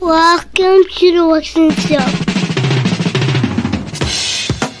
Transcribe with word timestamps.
Welcome 0.00 0.82
to 0.96 1.12
the 1.12 1.26
Western 1.28 1.70
Show. 1.72 2.00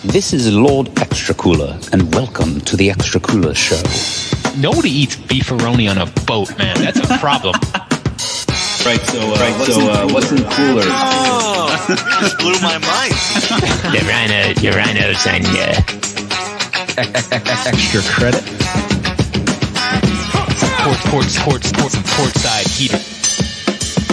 This 0.02 0.32
is 0.32 0.50
Lord 0.50 0.98
Extra 0.98 1.34
Cooler, 1.34 1.78
and 1.92 2.14
welcome 2.14 2.58
to 2.62 2.74
the 2.74 2.90
Extra 2.90 3.20
Cooler 3.20 3.54
Show. 3.54 3.76
Nobody 4.56 4.88
eats 4.88 5.16
beefaroni 5.16 5.90
on 5.90 5.98
a 5.98 6.06
boat, 6.24 6.56
man. 6.56 6.74
That's 6.78 7.00
a 7.00 7.18
problem. 7.18 7.54
Right, 8.82 8.98
so, 9.02 9.20
uh, 9.20 9.36
right, 9.36 9.58
what's, 9.58 9.74
so, 9.74 9.80
in 9.82 9.88
uh, 9.90 10.08
what's 10.08 10.30
in 10.30 10.38
the 10.38 10.48
cooler? 10.48 10.84
Oh, 10.86 11.68
just 12.22 12.38
blew 12.38 12.58
my 12.62 12.78
mind. 12.78 13.12
the 13.92 14.00
rhino, 14.08 14.54
the 14.54 14.70
rhinos 14.72 15.26
on 15.26 15.44
uh, 15.60 15.84
Extra 17.68 18.00
credit. 18.00 18.42
port, 20.80 20.98
port, 21.10 21.28
port, 21.44 21.62
port, 21.74 21.92
port 21.92 22.32
side 22.32 22.66
heater. 22.68 23.19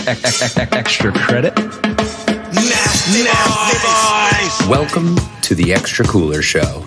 Extra 0.07 1.11
credit. 1.11 1.53
Nasty, 1.57 3.23
Nasty 3.25 3.77
boys. 3.83 4.69
Welcome 4.69 5.17
to 5.41 5.53
the 5.53 5.73
Extra 5.73 6.05
Cooler 6.05 6.41
Show. 6.41 6.85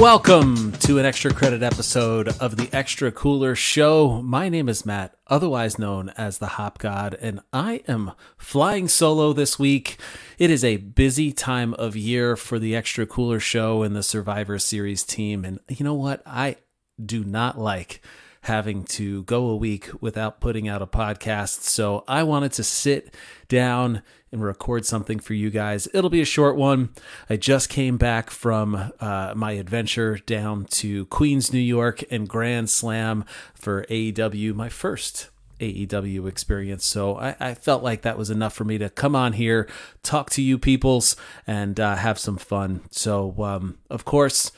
Welcome 0.00 0.72
to 0.80 0.98
an 0.98 1.06
extra 1.06 1.32
credit 1.32 1.62
episode 1.62 2.28
of 2.40 2.56
the 2.56 2.68
Extra 2.72 3.12
Cooler 3.12 3.54
Show. 3.54 4.20
My 4.22 4.48
name 4.48 4.68
is 4.68 4.84
Matt, 4.84 5.14
otherwise 5.28 5.78
known 5.78 6.08
as 6.16 6.38
the 6.38 6.46
Hop 6.48 6.78
God, 6.78 7.16
and 7.20 7.38
I 7.52 7.82
am 7.86 8.12
flying 8.36 8.88
solo 8.88 9.32
this 9.32 9.60
week. 9.60 9.96
It 10.38 10.50
is 10.50 10.64
a 10.64 10.78
busy 10.78 11.32
time 11.32 11.74
of 11.74 11.94
year 11.94 12.34
for 12.34 12.58
the 12.58 12.74
Extra 12.74 13.06
Cooler 13.06 13.38
Show 13.38 13.84
and 13.84 13.94
the 13.94 14.02
Survivor 14.02 14.58
Series 14.58 15.04
team. 15.04 15.44
And 15.44 15.60
you 15.68 15.84
know 15.84 15.94
what? 15.94 16.20
I 16.26 16.56
do 17.04 17.24
not 17.24 17.58
like 17.58 18.00
having 18.42 18.84
to 18.84 19.22
go 19.24 19.48
a 19.48 19.56
week 19.56 19.90
without 20.00 20.40
putting 20.40 20.68
out 20.68 20.82
a 20.82 20.86
podcast. 20.86 21.62
So 21.62 22.04
I 22.08 22.22
wanted 22.22 22.52
to 22.52 22.64
sit 22.64 23.14
down 23.48 24.02
and 24.30 24.42
record 24.42 24.84
something 24.84 25.18
for 25.18 25.34
you 25.34 25.50
guys. 25.50 25.88
It'll 25.94 26.10
be 26.10 26.20
a 26.20 26.26
short 26.26 26.56
one. 26.56 26.90
I 27.28 27.36
just 27.36 27.68
came 27.68 27.96
back 27.96 28.30
from 28.30 28.92
uh, 29.00 29.32
my 29.34 29.52
adventure 29.52 30.18
down 30.18 30.66
to 30.66 31.06
Queens, 31.06 31.52
New 31.52 31.58
York, 31.58 32.04
and 32.10 32.28
Grand 32.28 32.70
Slam 32.70 33.24
for 33.54 33.84
AEW, 33.84 34.54
my 34.54 34.68
first 34.68 35.30
AEW 35.60 36.28
experience. 36.28 36.84
So 36.84 37.16
I, 37.16 37.36
I, 37.40 37.54
felt 37.54 37.82
like 37.82 38.02
that 38.02 38.16
was 38.16 38.30
enough 38.30 38.54
for 38.54 38.64
me 38.64 38.78
to 38.78 38.88
come 38.88 39.16
on 39.16 39.32
here, 39.32 39.68
talk 40.04 40.30
to 40.30 40.42
you 40.42 40.56
peoples, 40.56 41.16
and 41.46 41.80
uh, 41.80 41.96
have 41.96 42.18
some 42.18 42.36
fun. 42.36 42.82
So, 42.90 43.34
um, 43.42 43.78
of 43.90 44.04
course, 44.04 44.52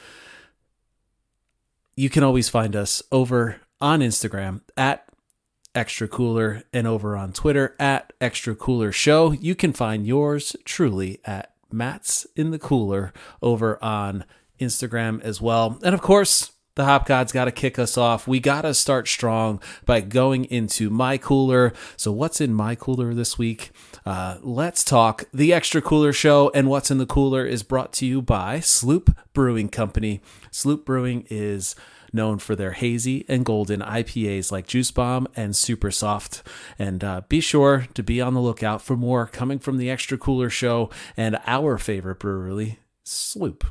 you 2.00 2.08
can 2.08 2.24
always 2.24 2.48
find 2.48 2.74
us 2.74 3.02
over 3.12 3.60
on 3.78 4.00
Instagram 4.00 4.62
at 4.74 5.06
extra 5.74 6.08
cooler 6.08 6.62
and 6.72 6.86
over 6.86 7.14
on 7.14 7.30
Twitter 7.30 7.76
at 7.78 8.14
extra 8.22 8.54
cooler 8.54 8.90
show. 8.90 9.32
You 9.32 9.54
can 9.54 9.74
find 9.74 10.06
yours 10.06 10.56
truly 10.64 11.20
at 11.26 11.52
Matt's 11.70 12.26
in 12.34 12.52
the 12.52 12.58
cooler 12.58 13.12
over 13.42 13.82
on 13.84 14.24
Instagram 14.58 15.20
as 15.20 15.42
well. 15.42 15.78
And 15.84 15.94
of 15.94 16.00
course, 16.00 16.52
the 16.74 16.86
Hop 16.86 17.04
God's 17.04 17.32
got 17.32 17.44
to 17.44 17.52
kick 17.52 17.78
us 17.78 17.98
off. 17.98 18.26
We 18.26 18.40
got 18.40 18.62
to 18.62 18.72
start 18.72 19.06
strong 19.06 19.60
by 19.84 20.00
going 20.00 20.46
into 20.46 20.88
my 20.88 21.18
cooler. 21.18 21.74
So, 21.98 22.12
what's 22.12 22.40
in 22.40 22.54
my 22.54 22.76
cooler 22.76 23.12
this 23.12 23.36
week? 23.36 23.72
Uh, 24.04 24.38
let's 24.40 24.84
talk 24.84 25.24
the 25.32 25.52
Extra 25.52 25.82
Cooler 25.82 26.12
Show. 26.12 26.50
And 26.54 26.68
what's 26.68 26.90
in 26.90 26.98
the 26.98 27.06
cooler 27.06 27.44
is 27.44 27.62
brought 27.62 27.92
to 27.94 28.06
you 28.06 28.22
by 28.22 28.60
Sloop 28.60 29.16
Brewing 29.32 29.68
Company. 29.68 30.20
Sloop 30.50 30.84
Brewing 30.84 31.26
is 31.30 31.74
known 32.12 32.38
for 32.38 32.56
their 32.56 32.72
hazy 32.72 33.24
and 33.28 33.44
golden 33.44 33.80
IPAs 33.80 34.50
like 34.50 34.66
Juice 34.66 34.90
Bomb 34.90 35.28
and 35.36 35.54
Super 35.54 35.90
Soft. 35.90 36.42
And 36.78 37.04
uh, 37.04 37.22
be 37.28 37.40
sure 37.40 37.86
to 37.94 38.02
be 38.02 38.20
on 38.20 38.34
the 38.34 38.40
lookout 38.40 38.82
for 38.82 38.96
more 38.96 39.26
coming 39.26 39.58
from 39.58 39.76
the 39.78 39.90
Extra 39.90 40.18
Cooler 40.18 40.50
Show 40.50 40.91
and 41.16 41.38
our 41.46 41.78
favorite 41.78 42.19
brewery, 42.19 42.78
Sloop. 43.04 43.64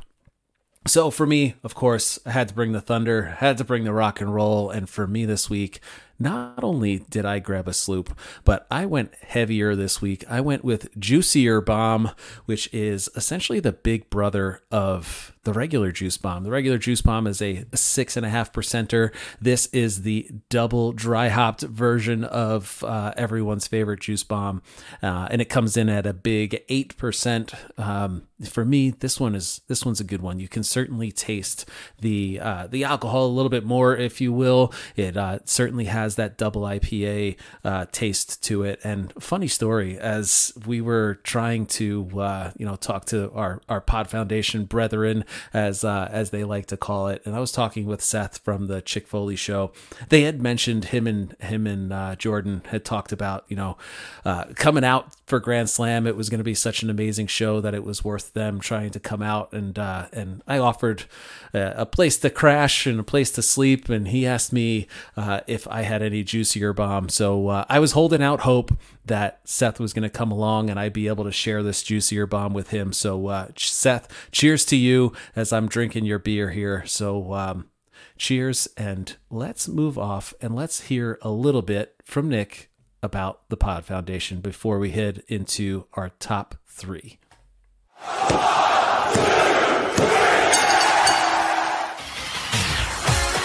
So 0.86 1.10
for 1.10 1.26
me, 1.26 1.56
of 1.62 1.74
course, 1.74 2.18
I 2.24 2.30
had 2.30 2.48
to 2.48 2.54
bring 2.54 2.72
the 2.72 2.80
thunder, 2.80 3.36
had 3.38 3.58
to 3.58 3.64
bring 3.64 3.84
the 3.84 3.92
rock 3.92 4.20
and 4.20 4.34
roll, 4.34 4.70
and 4.70 4.88
for 4.88 5.06
me 5.06 5.26
this 5.26 5.50
week, 5.50 5.80
not 6.20 6.62
only 6.62 6.98
did 6.98 7.24
I 7.24 7.38
grab 7.38 7.66
a 7.66 7.72
sloop, 7.72 8.16
but 8.44 8.66
I 8.70 8.84
went 8.84 9.14
heavier 9.26 9.74
this 9.74 10.02
week. 10.02 10.24
I 10.28 10.40
went 10.40 10.62
with 10.62 10.96
Juicier 10.98 11.60
Bomb, 11.62 12.10
which 12.44 12.72
is 12.72 13.08
essentially 13.16 13.58
the 13.58 13.72
big 13.72 14.10
brother 14.10 14.62
of 14.70 15.34
the 15.44 15.52
regular 15.54 15.90
juice 15.90 16.18
bomb. 16.18 16.44
The 16.44 16.50
regular 16.50 16.76
juice 16.76 17.00
bomb 17.00 17.26
is 17.26 17.40
a 17.40 17.64
six 17.74 18.16
and 18.16 18.26
a 18.26 18.28
half 18.28 18.52
percenter. 18.52 19.14
This 19.40 19.66
is 19.68 20.02
the 20.02 20.30
double 20.50 20.92
dry 20.92 21.28
hopped 21.28 21.62
version 21.62 22.24
of 22.24 22.84
uh, 22.86 23.14
everyone's 23.16 23.66
favorite 23.66 24.00
juice 24.00 24.22
bomb, 24.22 24.60
uh, 25.02 25.28
and 25.30 25.40
it 25.40 25.46
comes 25.46 25.78
in 25.78 25.88
at 25.88 26.06
a 26.06 26.12
big 26.12 26.62
eight 26.68 26.96
percent. 26.98 27.54
Um, 27.78 28.24
for 28.44 28.66
me, 28.66 28.90
this 28.90 29.18
one 29.18 29.34
is 29.34 29.62
this 29.66 29.84
one's 29.84 30.00
a 30.00 30.04
good 30.04 30.20
one. 30.20 30.40
You 30.40 30.48
can 30.48 30.62
certainly 30.62 31.10
taste 31.10 31.66
the 31.98 32.38
uh, 32.40 32.66
the 32.66 32.84
alcohol 32.84 33.26
a 33.26 33.28
little 33.28 33.50
bit 33.50 33.64
more, 33.64 33.96
if 33.96 34.20
you 34.20 34.34
will. 34.34 34.74
It 34.94 35.16
uh, 35.16 35.38
certainly 35.46 35.86
has 35.86 36.09
that 36.16 36.38
double 36.38 36.62
IPA 36.62 37.36
uh, 37.64 37.86
taste 37.92 38.42
to 38.44 38.62
it. 38.62 38.80
And 38.84 39.12
funny 39.20 39.48
story, 39.48 39.98
as 39.98 40.52
we 40.66 40.80
were 40.80 41.20
trying 41.22 41.66
to 41.66 42.10
uh, 42.18 42.50
you 42.56 42.66
know 42.66 42.76
talk 42.76 43.04
to 43.06 43.30
our 43.32 43.60
our 43.68 43.80
Pod 43.80 44.08
Foundation 44.08 44.64
brethren 44.64 45.24
as 45.52 45.84
uh, 45.84 46.08
as 46.10 46.30
they 46.30 46.44
like 46.44 46.66
to 46.66 46.76
call 46.76 47.08
it. 47.08 47.22
And 47.24 47.34
I 47.34 47.40
was 47.40 47.52
talking 47.52 47.86
with 47.86 48.02
Seth 48.02 48.38
from 48.38 48.66
the 48.66 48.80
Chick 48.80 49.06
Foley 49.06 49.36
show. 49.36 49.72
They 50.08 50.22
had 50.22 50.42
mentioned 50.42 50.86
him 50.86 51.06
and 51.06 51.34
him 51.40 51.66
and 51.66 51.92
uh, 51.92 52.16
Jordan 52.16 52.62
had 52.66 52.84
talked 52.84 53.12
about 53.12 53.44
you 53.48 53.56
know 53.56 53.76
uh, 54.24 54.46
coming 54.54 54.84
out 54.84 55.14
for 55.26 55.40
Grand 55.40 55.70
Slam. 55.70 56.06
It 56.06 56.16
was 56.16 56.28
going 56.28 56.38
to 56.38 56.44
be 56.44 56.54
such 56.54 56.82
an 56.82 56.90
amazing 56.90 57.26
show 57.26 57.60
that 57.60 57.74
it 57.74 57.84
was 57.84 58.04
worth 58.04 58.32
them 58.32 58.60
trying 58.60 58.90
to 58.90 59.00
come 59.00 59.22
out. 59.22 59.52
And 59.52 59.78
uh, 59.78 60.06
and 60.12 60.42
I 60.46 60.58
offered 60.58 61.04
a 61.52 61.86
place 61.86 62.16
to 62.18 62.30
crash 62.30 62.86
and 62.86 63.00
a 63.00 63.04
place 63.04 63.30
to 63.32 63.42
sleep. 63.42 63.88
And 63.88 64.08
he 64.08 64.26
asked 64.26 64.52
me 64.52 64.86
if 65.16 65.66
I 65.68 65.82
had 65.82 65.99
any 66.02 66.22
juicier 66.22 66.72
bomb. 66.72 67.08
So 67.08 67.48
I 67.48 67.78
was 67.78 67.92
holding 67.92 68.22
out 68.22 68.40
hope 68.40 68.72
that 69.04 69.40
Seth 69.44 69.80
was 69.80 69.92
going 69.92 70.02
to 70.02 70.10
come 70.10 70.30
along 70.30 70.70
and 70.70 70.78
I'd 70.78 70.92
be 70.92 71.08
able 71.08 71.24
to 71.24 71.32
share 71.32 71.62
this 71.62 71.82
juicier 71.82 72.26
bomb 72.26 72.52
with 72.52 72.70
him. 72.70 72.92
So, 72.92 73.26
uh, 73.26 73.48
Seth, 73.56 74.08
cheers 74.30 74.64
to 74.66 74.76
you 74.76 75.12
as 75.34 75.52
I'm 75.52 75.68
drinking 75.68 76.04
your 76.04 76.18
beer 76.18 76.50
here. 76.50 76.84
So, 76.86 77.34
um, 77.34 77.70
cheers 78.16 78.68
and 78.76 79.16
let's 79.30 79.66
move 79.66 79.98
off 79.98 80.34
and 80.40 80.54
let's 80.54 80.82
hear 80.82 81.18
a 81.22 81.30
little 81.30 81.62
bit 81.62 81.96
from 82.04 82.28
Nick 82.28 82.70
about 83.02 83.48
the 83.48 83.56
Pod 83.56 83.84
Foundation 83.84 84.40
before 84.40 84.78
we 84.78 84.90
head 84.90 85.22
into 85.28 85.86
our 85.94 86.10
top 86.20 86.56
three. 86.66 87.18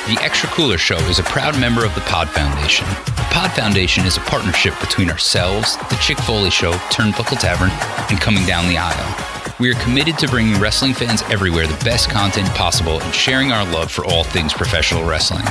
The 0.07 0.19
Extra 0.21 0.47
Cooler 0.49 0.77
Show 0.77 0.99
is 1.09 1.17
a 1.17 1.23
proud 1.23 1.59
member 1.59 1.83
of 1.83 1.95
the 1.95 2.01
Pod 2.01 2.29
Foundation. 2.29 2.85
The 2.87 3.27
Pod 3.31 3.51
Foundation 3.53 4.05
is 4.05 4.17
a 4.17 4.19
partnership 4.19 4.79
between 4.79 5.09
ourselves, 5.09 5.77
the 5.77 5.97
Chick 5.99 6.19
Foley 6.19 6.51
Show, 6.51 6.73
Turnbuckle 6.91 7.39
Tavern, 7.39 7.71
and 8.11 8.21
Coming 8.21 8.45
Down 8.45 8.69
the 8.69 8.77
Aisle. 8.77 9.55
We 9.59 9.71
are 9.71 9.79
committed 9.79 10.19
to 10.19 10.27
bringing 10.27 10.59
wrestling 10.59 10.93
fans 10.93 11.23
everywhere 11.23 11.65
the 11.65 11.83
best 11.83 12.07
content 12.11 12.47
possible 12.49 13.01
and 13.01 13.15
sharing 13.15 13.51
our 13.51 13.65
love 13.73 13.91
for 13.91 14.05
all 14.05 14.23
things 14.23 14.53
professional 14.53 15.09
wrestling. 15.09 15.43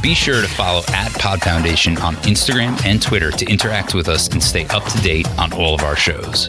Be 0.00 0.14
sure 0.14 0.40
to 0.40 0.48
follow 0.48 0.82
at 0.90 1.12
Pod 1.14 1.40
Foundation 1.42 1.98
on 1.98 2.14
Instagram 2.18 2.80
and 2.86 3.02
Twitter 3.02 3.32
to 3.32 3.46
interact 3.46 3.94
with 3.94 4.08
us 4.08 4.28
and 4.28 4.40
stay 4.40 4.64
up 4.66 4.84
to 4.84 4.98
date 4.98 5.28
on 5.40 5.52
all 5.54 5.74
of 5.74 5.82
our 5.82 5.96
shows. 5.96 6.48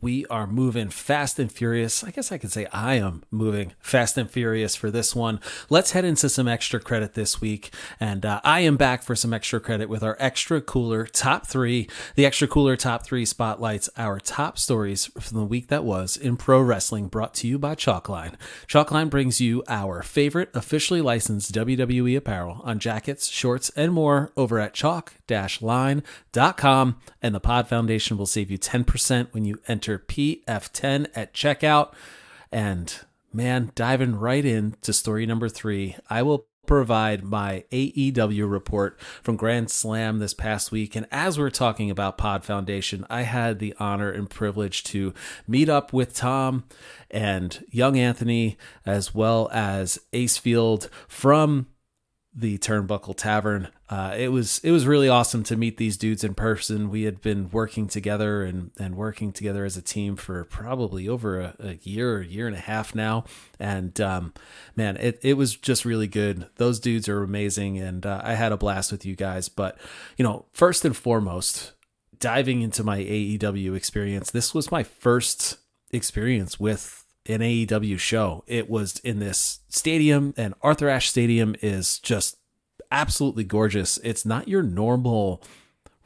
We 0.00 0.26
are 0.26 0.46
moving 0.46 0.88
fast 0.88 1.38
and 1.38 1.50
furious. 1.50 2.04
I 2.04 2.10
guess 2.10 2.30
I 2.30 2.38
could 2.38 2.52
say 2.52 2.66
I 2.72 2.94
am 2.94 3.22
moving 3.30 3.72
fast 3.78 4.18
and 4.18 4.30
furious 4.30 4.76
for 4.76 4.90
this 4.90 5.14
one. 5.14 5.40
Let's 5.70 5.92
head 5.92 6.04
into 6.04 6.28
some 6.28 6.48
extra 6.48 6.80
credit 6.80 7.14
this 7.14 7.40
week. 7.40 7.72
And 7.98 8.26
uh, 8.26 8.40
I 8.44 8.60
am 8.60 8.76
back 8.76 9.02
for 9.02 9.16
some 9.16 9.32
extra 9.32 9.60
credit 9.60 9.88
with 9.88 10.02
our 10.02 10.16
extra 10.18 10.60
cooler 10.60 11.06
top 11.06 11.46
three. 11.46 11.88
The 12.14 12.26
extra 12.26 12.48
cooler 12.48 12.76
top 12.76 13.04
three 13.04 13.24
spotlights 13.24 13.88
our 13.96 14.20
top 14.20 14.58
stories 14.58 15.06
from 15.18 15.38
the 15.38 15.44
week 15.44 15.68
that 15.68 15.84
was 15.84 16.16
in 16.16 16.36
pro 16.36 16.60
wrestling, 16.60 17.08
brought 17.08 17.34
to 17.34 17.46
you 17.48 17.58
by 17.58 17.74
Chalkline. 17.74 18.34
Chalkline 18.66 19.08
brings 19.10 19.40
you 19.40 19.62
our 19.68 20.02
favorite 20.02 20.50
officially 20.54 21.00
licensed 21.00 21.52
WWE 21.52 22.16
apparel 22.16 22.60
on 22.64 22.78
jackets, 22.78 23.28
shorts, 23.28 23.70
and 23.76 23.92
more 23.92 24.32
over 24.36 24.58
at 24.58 24.74
chalk-line.com. 24.74 26.02
And 27.22 27.34
the 27.34 27.40
Pod 27.40 27.68
Foundation 27.68 28.16
will 28.16 28.26
save 28.26 28.50
you 28.50 28.58
10% 28.58 29.28
when 29.32 29.44
you 29.44 29.60
enter 29.68 29.85
PF10 29.88 31.08
at 31.14 31.34
checkout. 31.34 31.92
And 32.50 32.92
man, 33.32 33.72
diving 33.74 34.16
right 34.16 34.44
into 34.44 34.92
story 34.92 35.26
number 35.26 35.48
three, 35.48 35.96
I 36.10 36.22
will 36.22 36.46
provide 36.66 37.22
my 37.22 37.64
AEW 37.70 38.50
report 38.50 39.00
from 39.22 39.36
Grand 39.36 39.70
Slam 39.70 40.18
this 40.18 40.34
past 40.34 40.72
week. 40.72 40.96
And 40.96 41.06
as 41.10 41.38
we're 41.38 41.50
talking 41.50 41.90
about 41.90 42.18
Pod 42.18 42.44
Foundation, 42.44 43.06
I 43.08 43.22
had 43.22 43.58
the 43.58 43.74
honor 43.78 44.10
and 44.10 44.28
privilege 44.28 44.82
to 44.84 45.14
meet 45.46 45.68
up 45.68 45.92
with 45.92 46.14
Tom 46.14 46.64
and 47.10 47.64
young 47.70 47.96
Anthony, 47.96 48.58
as 48.84 49.14
well 49.14 49.48
as 49.52 50.00
Ace 50.12 50.36
Field 50.38 50.90
from 51.08 51.68
the 52.38 52.58
Turnbuckle 52.58 53.16
Tavern. 53.16 53.68
Uh, 53.88 54.14
it 54.16 54.28
was 54.28 54.58
it 54.62 54.70
was 54.70 54.86
really 54.86 55.08
awesome 55.08 55.42
to 55.44 55.56
meet 55.56 55.78
these 55.78 55.96
dudes 55.96 56.22
in 56.22 56.34
person. 56.34 56.90
We 56.90 57.04
had 57.04 57.22
been 57.22 57.48
working 57.50 57.88
together 57.88 58.42
and 58.44 58.72
and 58.78 58.94
working 58.94 59.32
together 59.32 59.64
as 59.64 59.78
a 59.78 59.82
team 59.82 60.16
for 60.16 60.44
probably 60.44 61.08
over 61.08 61.40
a, 61.40 61.54
a 61.58 61.78
year, 61.82 62.20
a 62.20 62.26
year 62.26 62.46
and 62.46 62.54
a 62.54 62.60
half 62.60 62.94
now. 62.94 63.24
And 63.58 63.98
um, 64.02 64.34
man, 64.76 64.98
it 64.98 65.18
it 65.22 65.34
was 65.34 65.56
just 65.56 65.86
really 65.86 66.08
good. 66.08 66.46
Those 66.56 66.78
dudes 66.78 67.08
are 67.08 67.22
amazing, 67.22 67.78
and 67.78 68.04
uh, 68.04 68.20
I 68.22 68.34
had 68.34 68.52
a 68.52 68.58
blast 68.58 68.92
with 68.92 69.06
you 69.06 69.16
guys. 69.16 69.48
But 69.48 69.78
you 70.18 70.22
know, 70.22 70.44
first 70.52 70.84
and 70.84 70.94
foremost, 70.94 71.72
diving 72.18 72.60
into 72.60 72.84
my 72.84 72.98
AEW 72.98 73.74
experience, 73.74 74.30
this 74.30 74.52
was 74.52 74.70
my 74.70 74.82
first 74.82 75.56
experience 75.90 76.60
with 76.60 77.05
an 77.28 77.40
AEW 77.40 77.98
show. 77.98 78.44
It 78.46 78.68
was 78.68 78.98
in 79.00 79.18
this 79.18 79.60
stadium, 79.68 80.34
and 80.36 80.54
Arthur 80.62 80.88
Ashe 80.88 81.08
Stadium 81.08 81.54
is 81.62 81.98
just 81.98 82.36
absolutely 82.90 83.44
gorgeous. 83.44 83.98
It's 83.98 84.24
not 84.24 84.48
your 84.48 84.62
normal 84.62 85.42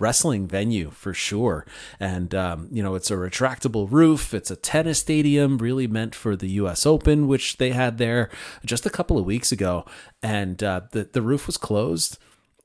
wrestling 0.00 0.48
venue 0.48 0.90
for 0.90 1.14
sure. 1.14 1.66
And, 2.00 2.34
um, 2.34 2.68
you 2.72 2.82
know, 2.82 2.94
it's 2.94 3.10
a 3.10 3.14
retractable 3.14 3.86
roof. 3.90 4.34
It's 4.34 4.50
a 4.50 4.56
tennis 4.56 4.98
stadium, 4.98 5.58
really 5.58 5.86
meant 5.86 6.14
for 6.14 6.34
the 6.34 6.48
U.S. 6.52 6.86
Open, 6.86 7.28
which 7.28 7.58
they 7.58 7.70
had 7.70 7.98
there 7.98 8.30
just 8.64 8.86
a 8.86 8.90
couple 8.90 9.18
of 9.18 9.26
weeks 9.26 9.52
ago. 9.52 9.84
And 10.22 10.62
uh, 10.62 10.82
the, 10.92 11.04
the 11.04 11.22
roof 11.22 11.46
was 11.46 11.58
closed. 11.58 12.18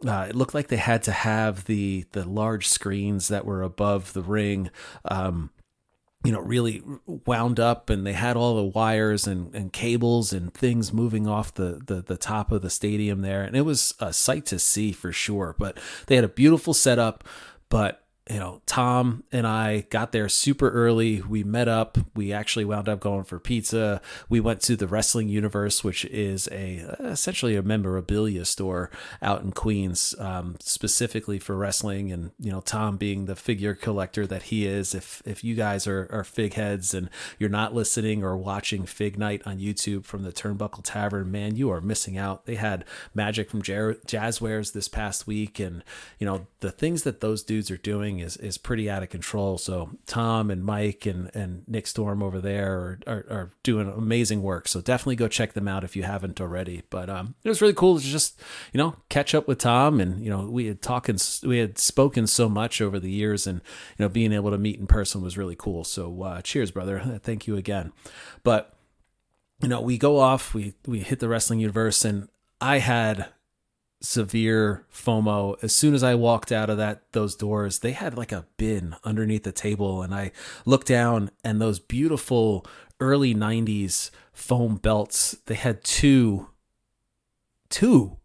Uh, 0.06 0.28
it 0.30 0.36
looked 0.36 0.54
like 0.54 0.68
they 0.68 0.78
had 0.78 1.02
to 1.04 1.12
have 1.12 1.66
the 1.66 2.06
the 2.12 2.28
large 2.28 2.68
screens 2.68 3.30
that 3.30 3.46
were 3.46 3.63
above 3.63 4.12
the 4.12 4.22
ring 4.22 4.69
um, 5.06 5.50
you 6.25 6.31
know, 6.31 6.39
really 6.39 6.81
wound 7.06 7.60
up 7.60 7.89
and 7.89 8.06
they 8.06 8.13
had 8.13 8.36
all 8.36 8.56
the 8.56 8.63
wires 8.63 9.27
and, 9.27 9.54
and 9.54 9.72
cables 9.72 10.33
and 10.33 10.54
things 10.54 10.92
moving 10.92 11.27
off 11.27 11.54
the, 11.54 11.81
the, 11.86 12.01
the 12.01 12.18
top 12.18 12.51
of 12.51 12.62
the 12.62 12.69
stadium 12.69 13.22
there. 13.22 13.44
And 13.44 13.56
it 13.56 13.62
was 13.62 13.94
a 14.00 14.12
sight 14.13 14.45
to 14.48 14.60
see 14.60 14.92
for 14.92 15.12
sure. 15.12 15.56
But 15.57 15.77
they 16.07 16.16
had 16.16 16.24
a 16.24 16.30
beautiful 16.30 16.74
setup. 16.74 17.24
But 17.69 18.05
you 18.30 18.39
know, 18.39 18.60
Tom 18.66 19.24
and 19.31 19.45
I 19.45 19.81
got 19.92 20.12
there 20.12 20.27
super 20.30 20.72
early. 20.72 21.22
We 21.22 21.44
met 21.44 21.68
up. 21.68 22.00
We 22.16 22.33
actually 22.33 22.66
wound 22.66 22.89
up 22.89 23.00
going 23.00 23.24
for 23.24 23.39
pizza. 23.39 24.01
We 24.30 24.39
went 24.39 24.62
to 24.62 24.75
the 24.75 24.88
Wrestling 24.88 25.30
Universe, 25.30 25.83
which 25.83 26.06
is 26.06 26.50
a 26.51 26.95
essentially 27.00 27.56
a 27.56 27.62
memorabilia 27.62 28.45
store 28.45 28.89
out 29.22 29.44
in 29.44 29.51
Queens, 29.51 30.16
um, 30.18 30.56
specifically 30.60 31.38
for 31.38 31.56
wrestling. 31.56 32.12
And 32.12 32.31
you 32.39 32.51
know, 32.51 32.62
Tom 32.62 32.98
being 32.98 33.25
the 33.25 33.36
figure 33.36 33.75
collector 33.75 34.25
that 34.25 34.44
he 34.44 34.66
is, 34.66 34.95
if 34.95 35.21
if 35.24 35.44
you 35.44 35.54
guys 35.54 35.86
are 35.86 36.10
are 36.12 36.24
fig 36.24 36.56
heads 36.56 36.95
and 36.95 37.12
you're 37.38 37.48
not 37.48 37.75
listening 37.75 38.24
or 38.24 38.36
watching 38.36 38.88
Fig 38.88 39.19
Night 39.19 39.44
on 39.45 39.60
YouTube 39.60 40.04
from 40.04 40.24
the 40.24 40.31
Turnbuckle 40.31 40.81
Tavern, 40.83 41.31
man, 41.31 41.57
you 41.57 41.69
are 41.69 41.81
missing 41.81 42.18
out. 42.18 42.48
They 42.48 42.56
had 42.56 42.86
Magic 43.13 43.51
from 43.51 43.62
Jazwares 43.62 44.74
this 44.74 44.88
past 44.88 45.28
week, 45.28 45.60
and 45.60 45.83
you 46.18 46.25
know 46.25 46.48
the 46.62 46.71
things 46.71 47.04
that 47.04 47.21
those 47.21 47.44
dudes 47.44 47.69
are 47.69 47.78
doing 47.78 48.15
is 48.20 48.38
is 48.38 48.58
pretty 48.58 48.90
out 48.90 49.04
of 49.04 49.10
control. 49.10 49.58
So 49.58 49.92
Tom 50.06 50.50
and 50.50 50.64
Mike 50.64 51.06
and 51.06 51.30
and 51.36 51.64
Nick 51.68 51.88
Storm 51.88 52.22
over 52.22 52.40
there 52.40 52.74
are, 52.74 53.00
are, 53.08 53.26
are 53.30 53.52
doing 53.64 53.90
amazing 53.90 54.42
work. 54.42 54.68
So 54.68 54.82
definitely 54.82 55.16
go 55.16 55.28
check 55.28 55.54
them 55.54 55.68
out 55.68 55.84
if 55.84 55.96
you 55.96 56.04
haven't 56.04 56.42
already. 56.42 56.84
But 56.90 57.10
um, 57.10 57.36
it 57.44 57.50
was 57.50 57.62
really 57.62 57.74
cool 57.74 58.00
to 58.00 58.06
just 58.06 58.42
you 58.74 58.78
know 58.78 58.96
catch 59.10 59.34
up 59.36 59.48
with 59.48 59.60
Tom 59.60 60.00
and 60.00 60.24
you 60.24 60.30
know 60.30 60.46
we 60.50 60.68
had 60.68 60.82
talking 60.82 61.18
we 61.44 61.60
had 61.60 61.78
spoken 61.78 62.28
so 62.28 62.50
much 62.50 62.82
over 62.82 63.00
the 63.00 63.12
years 63.12 63.48
and 63.48 63.62
you 63.98 64.06
know 64.06 64.10
being 64.10 64.34
able 64.34 64.52
to 64.52 64.58
meet 64.58 64.80
in 64.80 64.88
person 64.88 65.22
was 65.22 65.38
really 65.38 65.56
cool. 65.56 65.84
So 65.84 66.24
uh, 66.24 66.42
cheers, 66.42 66.72
brother. 66.72 67.20
Thank 67.24 67.48
you 67.48 67.58
again. 67.58 67.92
But 68.44 68.78
you 69.62 69.70
know 69.70 69.82
we 69.82 69.98
go 69.98 70.20
off 70.20 70.54
we 70.54 70.74
we 70.86 71.00
hit 71.00 71.20
the 71.20 71.30
wrestling 71.30 71.60
universe 71.60 72.04
and 72.04 72.28
I 72.62 72.80
had 72.80 73.28
severe 74.06 74.86
FOMO. 74.94 75.62
As 75.63 75.74
soon 75.74 75.94
as 75.94 76.04
I 76.04 76.16
walked 76.16 76.52
out 76.52 76.69
of 76.69 76.78
that 76.78 77.12
those 77.12 77.36
doors, 77.36 77.80
they 77.80 77.92
had 77.92 78.18
like 78.18 78.31
a 78.31 78.46
bin 78.57 78.96
underneath 79.04 79.44
the 79.44 79.52
table 79.52 80.02
and 80.02 80.13
I 80.13 80.31
looked 80.66 80.88
down 80.88 81.31
and 81.44 81.60
those 81.60 81.80
beautiful 81.80 82.66
early 83.00 83.36
90s 83.36 84.12
foam 84.34 84.75
belts, 84.78 85.38
they 85.46 85.56
had 85.56 85.84
two 85.84 86.50
two 87.69 88.18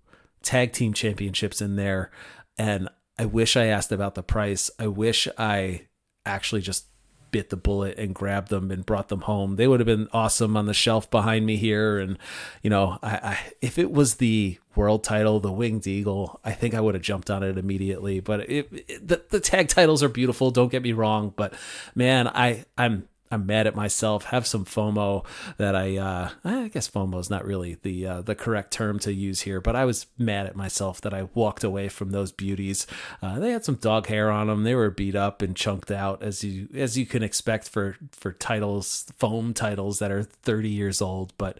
tag 0.42 0.72
team 0.72 0.92
championships 0.92 1.60
in 1.60 1.76
there 1.76 2.10
and 2.58 2.88
I 3.18 3.26
wish 3.26 3.56
I 3.56 3.66
asked 3.66 3.92
about 3.92 4.14
the 4.14 4.22
price. 4.22 4.70
I 4.78 4.86
wish 4.86 5.28
I 5.36 5.88
actually 6.24 6.62
just 6.62 6.86
bit 7.30 7.50
the 7.50 7.56
bullet 7.56 7.98
and 7.98 8.14
grabbed 8.14 8.48
them 8.48 8.70
and 8.70 8.84
brought 8.84 9.08
them 9.08 9.22
home. 9.22 9.56
They 9.56 9.66
would 9.66 9.80
have 9.80 9.86
been 9.86 10.08
awesome 10.12 10.56
on 10.56 10.66
the 10.66 10.74
shelf 10.74 11.10
behind 11.10 11.46
me 11.46 11.56
here. 11.56 11.98
And, 11.98 12.18
you 12.62 12.70
know, 12.70 12.98
I, 13.02 13.10
I, 13.16 13.38
if 13.60 13.78
it 13.78 13.90
was 13.90 14.16
the 14.16 14.58
world 14.74 15.04
title, 15.04 15.40
the 15.40 15.52
Winged 15.52 15.86
Eagle, 15.86 16.40
I 16.44 16.52
think 16.52 16.74
I 16.74 16.80
would 16.80 16.94
have 16.94 17.02
jumped 17.02 17.30
on 17.30 17.42
it 17.42 17.58
immediately. 17.58 18.20
But 18.20 18.48
it, 18.50 18.68
it, 18.88 19.08
the, 19.08 19.22
the 19.30 19.40
tag 19.40 19.68
titles 19.68 20.02
are 20.02 20.08
beautiful. 20.08 20.50
Don't 20.50 20.70
get 20.70 20.82
me 20.82 20.92
wrong. 20.92 21.32
But 21.34 21.54
man, 21.94 22.28
I, 22.28 22.64
I'm, 22.76 23.08
I'm 23.30 23.46
mad 23.46 23.66
at 23.66 23.76
myself. 23.76 24.24
Have 24.24 24.46
some 24.46 24.64
FOMO 24.64 25.24
that 25.56 25.76
I, 25.76 25.96
uh, 25.96 26.30
I 26.44 26.68
guess 26.68 26.90
FOMO 26.90 27.20
is 27.20 27.30
not 27.30 27.44
really 27.44 27.76
the 27.82 28.06
uh, 28.06 28.20
the 28.22 28.34
correct 28.34 28.72
term 28.72 28.98
to 29.00 29.12
use 29.12 29.42
here, 29.42 29.60
but 29.60 29.76
I 29.76 29.84
was 29.84 30.06
mad 30.18 30.46
at 30.46 30.56
myself 30.56 31.00
that 31.02 31.14
I 31.14 31.28
walked 31.34 31.62
away 31.62 31.88
from 31.88 32.10
those 32.10 32.32
beauties. 32.32 32.86
Uh, 33.22 33.38
they 33.38 33.52
had 33.52 33.64
some 33.64 33.76
dog 33.76 34.08
hair 34.08 34.30
on 34.30 34.48
them. 34.48 34.64
They 34.64 34.74
were 34.74 34.90
beat 34.90 35.14
up 35.14 35.42
and 35.42 35.54
chunked 35.54 35.90
out, 35.90 36.22
as 36.22 36.42
you 36.42 36.68
as 36.74 36.98
you 36.98 37.06
can 37.06 37.22
expect 37.22 37.68
for 37.68 37.96
for 38.12 38.32
titles, 38.32 39.06
foam 39.16 39.54
titles 39.54 40.00
that 40.00 40.10
are 40.10 40.24
30 40.24 40.68
years 40.68 41.00
old. 41.00 41.32
But 41.38 41.58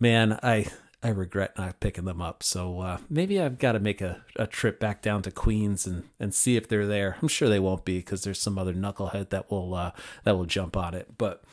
man, 0.00 0.38
I 0.42 0.66
I 1.04 1.10
regret 1.10 1.58
not 1.58 1.80
picking 1.80 2.06
them 2.06 2.22
up. 2.22 2.42
So 2.42 2.80
uh, 2.80 2.98
maybe 3.10 3.38
I've 3.38 3.58
got 3.58 3.72
to 3.72 3.78
make 3.78 4.00
a, 4.00 4.24
a 4.36 4.46
trip 4.46 4.80
back 4.80 5.02
down 5.02 5.20
to 5.22 5.30
Queens 5.30 5.86
and, 5.86 6.04
and 6.18 6.34
see 6.34 6.56
if 6.56 6.66
they're 6.66 6.86
there. 6.86 7.18
I'm 7.20 7.28
sure 7.28 7.50
they 7.50 7.60
won't 7.60 7.84
be 7.84 7.98
because 7.98 8.24
there's 8.24 8.40
some 8.40 8.58
other 8.58 8.72
knucklehead 8.72 9.28
that 9.28 9.50
will 9.50 9.74
uh, 9.74 9.92
that 10.24 10.34
will 10.34 10.46
jump 10.46 10.78
on 10.78 10.94
it. 10.94 11.18
But 11.18 11.44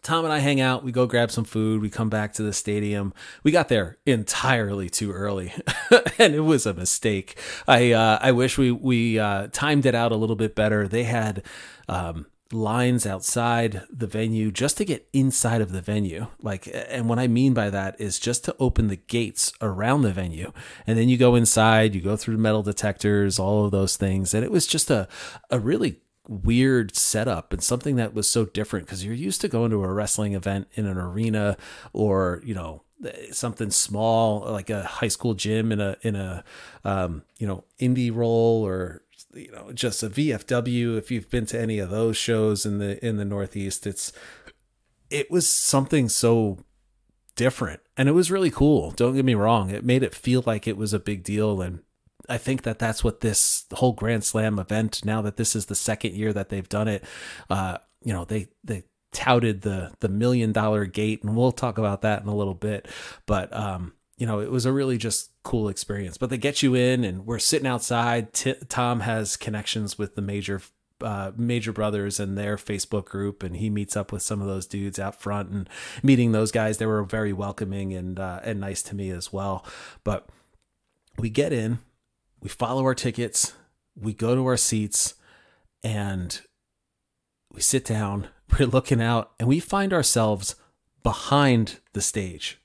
Tom 0.00 0.24
and 0.24 0.32
I 0.32 0.38
hang 0.38 0.62
out. 0.62 0.82
We 0.82 0.92
go 0.92 1.06
grab 1.06 1.30
some 1.30 1.44
food. 1.44 1.82
We 1.82 1.90
come 1.90 2.08
back 2.08 2.32
to 2.34 2.42
the 2.42 2.54
stadium. 2.54 3.12
We 3.42 3.50
got 3.50 3.68
there 3.68 3.98
entirely 4.06 4.88
too 4.88 5.12
early, 5.12 5.52
and 6.18 6.34
it 6.34 6.40
was 6.40 6.64
a 6.64 6.72
mistake. 6.72 7.38
I 7.68 7.92
uh, 7.92 8.18
I 8.22 8.32
wish 8.32 8.56
we 8.56 8.70
we 8.70 9.18
uh, 9.18 9.48
timed 9.52 9.84
it 9.84 9.94
out 9.94 10.10
a 10.10 10.16
little 10.16 10.36
bit 10.36 10.54
better. 10.54 10.88
They 10.88 11.04
had. 11.04 11.42
Um, 11.86 12.26
lines 12.54 13.06
outside 13.06 13.82
the 13.90 14.06
venue 14.06 14.50
just 14.50 14.76
to 14.78 14.84
get 14.84 15.08
inside 15.12 15.60
of 15.60 15.72
the 15.72 15.80
venue. 15.80 16.28
Like, 16.40 16.68
and 16.72 17.08
what 17.08 17.18
I 17.18 17.26
mean 17.26 17.54
by 17.54 17.70
that 17.70 18.00
is 18.00 18.18
just 18.18 18.44
to 18.44 18.56
open 18.58 18.88
the 18.88 18.96
gates 18.96 19.52
around 19.60 20.02
the 20.02 20.12
venue. 20.12 20.52
And 20.86 20.98
then 20.98 21.08
you 21.08 21.16
go 21.16 21.34
inside, 21.34 21.94
you 21.94 22.00
go 22.00 22.16
through 22.16 22.38
metal 22.38 22.62
detectors, 22.62 23.38
all 23.38 23.64
of 23.64 23.70
those 23.70 23.96
things. 23.96 24.34
And 24.34 24.44
it 24.44 24.50
was 24.50 24.66
just 24.66 24.90
a, 24.90 25.08
a 25.50 25.58
really 25.58 26.00
weird 26.26 26.96
setup 26.96 27.52
and 27.52 27.62
something 27.62 27.96
that 27.96 28.14
was 28.14 28.28
so 28.28 28.46
different 28.46 28.86
because 28.86 29.04
you're 29.04 29.12
used 29.12 29.42
to 29.42 29.48
going 29.48 29.70
to 29.70 29.84
a 29.84 29.92
wrestling 29.92 30.32
event 30.32 30.68
in 30.72 30.86
an 30.86 30.96
arena 30.96 31.56
or, 31.92 32.40
you 32.44 32.54
know, 32.54 32.82
something 33.32 33.70
small 33.70 34.40
like 34.50 34.70
a 34.70 34.82
high 34.82 35.08
school 35.08 35.34
gym 35.34 35.72
in 35.72 35.80
a 35.80 35.96
in 36.02 36.16
a 36.16 36.44
um, 36.84 37.22
you 37.38 37.46
know 37.46 37.64
indie 37.78 38.14
role 38.14 38.66
or 38.66 39.02
you 39.34 39.50
know 39.52 39.72
just 39.72 40.02
a 40.02 40.10
VFW 40.10 40.96
if 40.96 41.10
you've 41.10 41.30
been 41.30 41.46
to 41.46 41.60
any 41.60 41.78
of 41.78 41.90
those 41.90 42.16
shows 42.16 42.64
in 42.64 42.78
the 42.78 43.04
in 43.04 43.16
the 43.16 43.24
Northeast 43.24 43.86
it's 43.86 44.12
it 45.10 45.30
was 45.30 45.48
something 45.48 46.08
so 46.08 46.58
different. 47.36 47.80
And 47.96 48.08
it 48.08 48.12
was 48.12 48.30
really 48.30 48.50
cool. 48.50 48.90
Don't 48.92 49.14
get 49.14 49.24
me 49.24 49.34
wrong. 49.34 49.70
It 49.70 49.84
made 49.84 50.02
it 50.02 50.14
feel 50.14 50.42
like 50.46 50.66
it 50.66 50.76
was 50.76 50.92
a 50.92 50.98
big 50.98 51.22
deal. 51.22 51.60
And 51.60 51.80
I 52.28 52.38
think 52.38 52.62
that 52.62 52.78
that's 52.78 53.04
what 53.04 53.20
this 53.20 53.66
whole 53.72 53.92
Grand 53.92 54.24
Slam 54.24 54.58
event 54.58 55.04
now 55.04 55.22
that 55.22 55.36
this 55.36 55.54
is 55.54 55.66
the 55.66 55.74
second 55.74 56.14
year 56.14 56.32
that 56.32 56.48
they've 56.48 56.68
done 56.68 56.88
it 56.88 57.04
uh 57.50 57.78
you 58.02 58.12
know 58.12 58.24
they 58.24 58.48
they 58.62 58.84
touted 59.12 59.62
the 59.62 59.92
the 60.00 60.08
million 60.08 60.52
dollar 60.52 60.86
gate. 60.86 61.22
And 61.22 61.36
we'll 61.36 61.52
talk 61.52 61.78
about 61.78 62.02
that 62.02 62.22
in 62.22 62.28
a 62.28 62.34
little 62.34 62.54
bit. 62.54 62.88
But 63.26 63.54
um 63.54 63.92
you 64.16 64.26
know, 64.26 64.40
it 64.40 64.50
was 64.50 64.66
a 64.66 64.72
really 64.72 64.98
just 64.98 65.30
cool 65.42 65.68
experience. 65.68 66.16
But 66.18 66.30
they 66.30 66.38
get 66.38 66.62
you 66.62 66.74
in, 66.74 67.04
and 67.04 67.26
we're 67.26 67.38
sitting 67.38 67.66
outside. 67.66 68.32
T- 68.32 68.54
Tom 68.68 69.00
has 69.00 69.36
connections 69.36 69.98
with 69.98 70.14
the 70.14 70.22
major 70.22 70.60
uh, 71.00 71.32
major 71.36 71.72
brothers 71.72 72.20
and 72.20 72.38
their 72.38 72.56
Facebook 72.56 73.06
group, 73.06 73.42
and 73.42 73.56
he 73.56 73.68
meets 73.68 73.96
up 73.96 74.12
with 74.12 74.22
some 74.22 74.40
of 74.40 74.46
those 74.46 74.66
dudes 74.66 74.98
out 74.98 75.20
front 75.20 75.50
and 75.50 75.68
meeting 76.02 76.32
those 76.32 76.52
guys. 76.52 76.78
They 76.78 76.86
were 76.86 77.02
very 77.02 77.32
welcoming 77.32 77.92
and 77.92 78.18
uh, 78.18 78.40
and 78.44 78.60
nice 78.60 78.82
to 78.84 78.94
me 78.94 79.10
as 79.10 79.32
well. 79.32 79.66
But 80.04 80.28
we 81.18 81.30
get 81.30 81.52
in, 81.52 81.78
we 82.40 82.48
follow 82.48 82.84
our 82.84 82.94
tickets, 82.94 83.54
we 83.96 84.14
go 84.14 84.34
to 84.34 84.46
our 84.46 84.56
seats, 84.56 85.14
and 85.82 86.40
we 87.52 87.60
sit 87.60 87.84
down. 87.84 88.28
We're 88.58 88.66
looking 88.66 89.02
out, 89.02 89.32
and 89.40 89.48
we 89.48 89.58
find 89.58 89.92
ourselves 89.92 90.54
behind 91.02 91.80
the 91.92 92.00
stage 92.00 92.60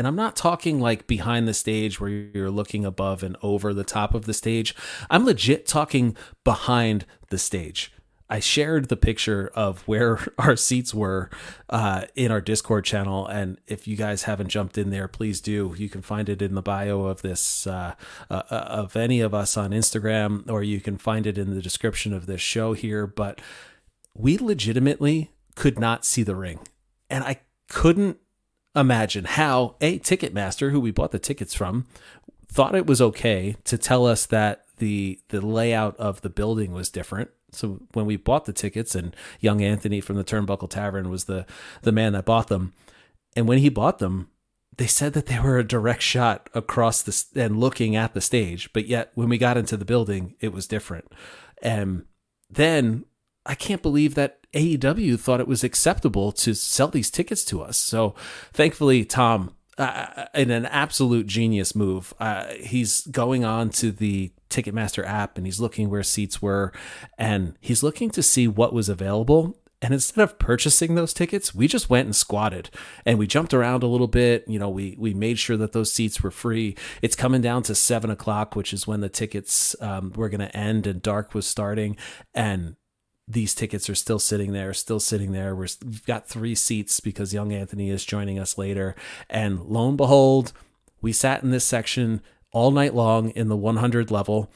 And 0.00 0.06
I'm 0.06 0.16
not 0.16 0.34
talking 0.34 0.80
like 0.80 1.06
behind 1.06 1.46
the 1.46 1.52
stage 1.52 2.00
where 2.00 2.08
you're 2.08 2.50
looking 2.50 2.86
above 2.86 3.22
and 3.22 3.36
over 3.42 3.74
the 3.74 3.84
top 3.84 4.14
of 4.14 4.24
the 4.24 4.32
stage. 4.32 4.74
I'm 5.10 5.26
legit 5.26 5.66
talking 5.66 6.16
behind 6.42 7.04
the 7.28 7.36
stage. 7.36 7.92
I 8.30 8.40
shared 8.40 8.88
the 8.88 8.96
picture 8.96 9.50
of 9.54 9.86
where 9.86 10.18
our 10.38 10.56
seats 10.56 10.94
were 10.94 11.28
uh, 11.68 12.06
in 12.14 12.30
our 12.30 12.40
Discord 12.40 12.86
channel, 12.86 13.26
and 13.26 13.58
if 13.66 13.86
you 13.86 13.94
guys 13.94 14.22
haven't 14.22 14.48
jumped 14.48 14.78
in 14.78 14.88
there, 14.88 15.06
please 15.06 15.38
do. 15.42 15.74
You 15.76 15.90
can 15.90 16.00
find 16.00 16.30
it 16.30 16.40
in 16.40 16.54
the 16.54 16.62
bio 16.62 17.02
of 17.02 17.20
this 17.20 17.66
uh, 17.66 17.94
uh, 18.30 18.42
uh, 18.50 18.54
of 18.54 18.96
any 18.96 19.20
of 19.20 19.34
us 19.34 19.58
on 19.58 19.72
Instagram, 19.72 20.50
or 20.50 20.62
you 20.62 20.80
can 20.80 20.96
find 20.96 21.26
it 21.26 21.36
in 21.36 21.54
the 21.54 21.60
description 21.60 22.14
of 22.14 22.24
this 22.24 22.40
show 22.40 22.72
here. 22.72 23.06
But 23.06 23.42
we 24.14 24.38
legitimately 24.38 25.30
could 25.56 25.78
not 25.78 26.06
see 26.06 26.22
the 26.22 26.36
ring, 26.36 26.60
and 27.10 27.22
I 27.22 27.42
couldn't 27.68 28.16
imagine 28.74 29.24
how 29.24 29.76
a 29.80 29.98
Ticketmaster, 29.98 30.70
who 30.70 30.80
we 30.80 30.90
bought 30.90 31.12
the 31.12 31.18
tickets 31.18 31.54
from, 31.54 31.86
thought 32.48 32.74
it 32.74 32.86
was 32.86 33.00
okay 33.00 33.56
to 33.64 33.78
tell 33.78 34.06
us 34.06 34.26
that 34.26 34.64
the 34.78 35.20
the 35.28 35.40
layout 35.40 35.96
of 35.98 36.22
the 36.22 36.30
building 36.30 36.72
was 36.72 36.88
different 36.88 37.30
so 37.52 37.80
when 37.92 38.06
we 38.06 38.16
bought 38.16 38.44
the 38.44 38.52
tickets, 38.52 38.94
and 38.94 39.14
young 39.40 39.62
Anthony 39.62 40.00
from 40.00 40.16
the 40.16 40.24
Turnbuckle 40.24 40.70
Tavern 40.70 41.10
was 41.10 41.24
the 41.24 41.46
the 41.82 41.92
man 41.92 42.12
that 42.12 42.24
bought 42.24 42.48
them, 42.48 42.72
and 43.36 43.48
when 43.48 43.58
he 43.58 43.68
bought 43.68 43.98
them, 43.98 44.28
they 44.76 44.86
said 44.86 45.12
that 45.14 45.26
they 45.26 45.38
were 45.38 45.58
a 45.58 45.66
direct 45.66 46.02
shot 46.02 46.48
across 46.54 47.02
the 47.02 47.40
and 47.40 47.58
looking 47.58 47.96
at 47.96 48.14
the 48.14 48.20
stage. 48.20 48.72
But 48.72 48.86
yet, 48.86 49.10
when 49.14 49.28
we 49.28 49.38
got 49.38 49.56
into 49.56 49.76
the 49.76 49.84
building, 49.84 50.34
it 50.40 50.52
was 50.52 50.66
different. 50.66 51.10
And 51.62 52.04
then 52.48 53.04
I 53.46 53.54
can't 53.54 53.82
believe 53.82 54.14
that 54.14 54.39
AEW 54.52 55.18
thought 55.18 55.40
it 55.40 55.48
was 55.48 55.62
acceptable 55.62 56.32
to 56.32 56.54
sell 56.54 56.88
these 56.88 57.10
tickets 57.10 57.44
to 57.46 57.62
us. 57.62 57.76
So 57.76 58.14
thankfully, 58.52 59.04
Tom 59.04 59.54
uh, 59.80 60.26
in 60.34 60.50
an 60.50 60.66
absolute 60.66 61.26
genius 61.26 61.74
move. 61.74 62.12
Uh, 62.20 62.46
he's 62.60 63.06
going 63.06 63.44
on 63.44 63.70
to 63.70 63.90
the 63.90 64.30
Ticketmaster 64.50 65.06
app 65.06 65.38
and 65.38 65.46
he's 65.46 65.58
looking 65.58 65.88
where 65.88 66.02
seats 66.02 66.42
were 66.42 66.72
and 67.16 67.56
he's 67.60 67.82
looking 67.82 68.10
to 68.10 68.22
see 68.22 68.46
what 68.46 68.74
was 68.74 68.90
available. 68.90 69.56
And 69.82 69.94
instead 69.94 70.22
of 70.22 70.38
purchasing 70.38 70.94
those 70.94 71.14
tickets, 71.14 71.54
we 71.54 71.66
just 71.66 71.88
went 71.88 72.04
and 72.04 72.14
squatted 72.14 72.68
and 73.06 73.18
we 73.18 73.26
jumped 73.26 73.54
around 73.54 73.82
a 73.82 73.86
little 73.86 74.08
bit. 74.08 74.44
You 74.46 74.58
know, 74.58 74.68
we 74.68 74.94
we 74.98 75.14
made 75.14 75.38
sure 75.38 75.56
that 75.56 75.72
those 75.72 75.90
seats 75.90 76.22
were 76.22 76.30
free. 76.30 76.76
It's 77.00 77.16
coming 77.16 77.40
down 77.40 77.62
to 77.62 77.74
seven 77.74 78.10
o'clock, 78.10 78.54
which 78.54 78.74
is 78.74 78.86
when 78.86 79.00
the 79.00 79.08
tickets 79.08 79.74
um, 79.80 80.12
were 80.14 80.28
going 80.28 80.40
to 80.40 80.54
end 80.54 80.86
and 80.86 81.00
dark 81.00 81.32
was 81.32 81.46
starting. 81.46 81.96
And 82.34 82.76
these 83.32 83.54
tickets 83.54 83.88
are 83.88 83.94
still 83.94 84.18
sitting 84.18 84.52
there, 84.52 84.74
still 84.74 85.00
sitting 85.00 85.32
there. 85.32 85.54
we 85.54 85.66
have 85.66 86.06
got 86.06 86.28
three 86.28 86.54
seats 86.54 87.00
because 87.00 87.32
young 87.32 87.52
Anthony 87.52 87.90
is 87.90 88.04
joining 88.04 88.38
us 88.38 88.58
later. 88.58 88.94
And 89.28 89.60
lo 89.66 89.88
and 89.88 89.96
behold, 89.96 90.52
we 91.00 91.12
sat 91.12 91.42
in 91.42 91.50
this 91.50 91.64
section 91.64 92.22
all 92.52 92.70
night 92.70 92.94
long 92.94 93.30
in 93.30 93.48
the 93.48 93.56
100 93.56 94.10
level. 94.10 94.50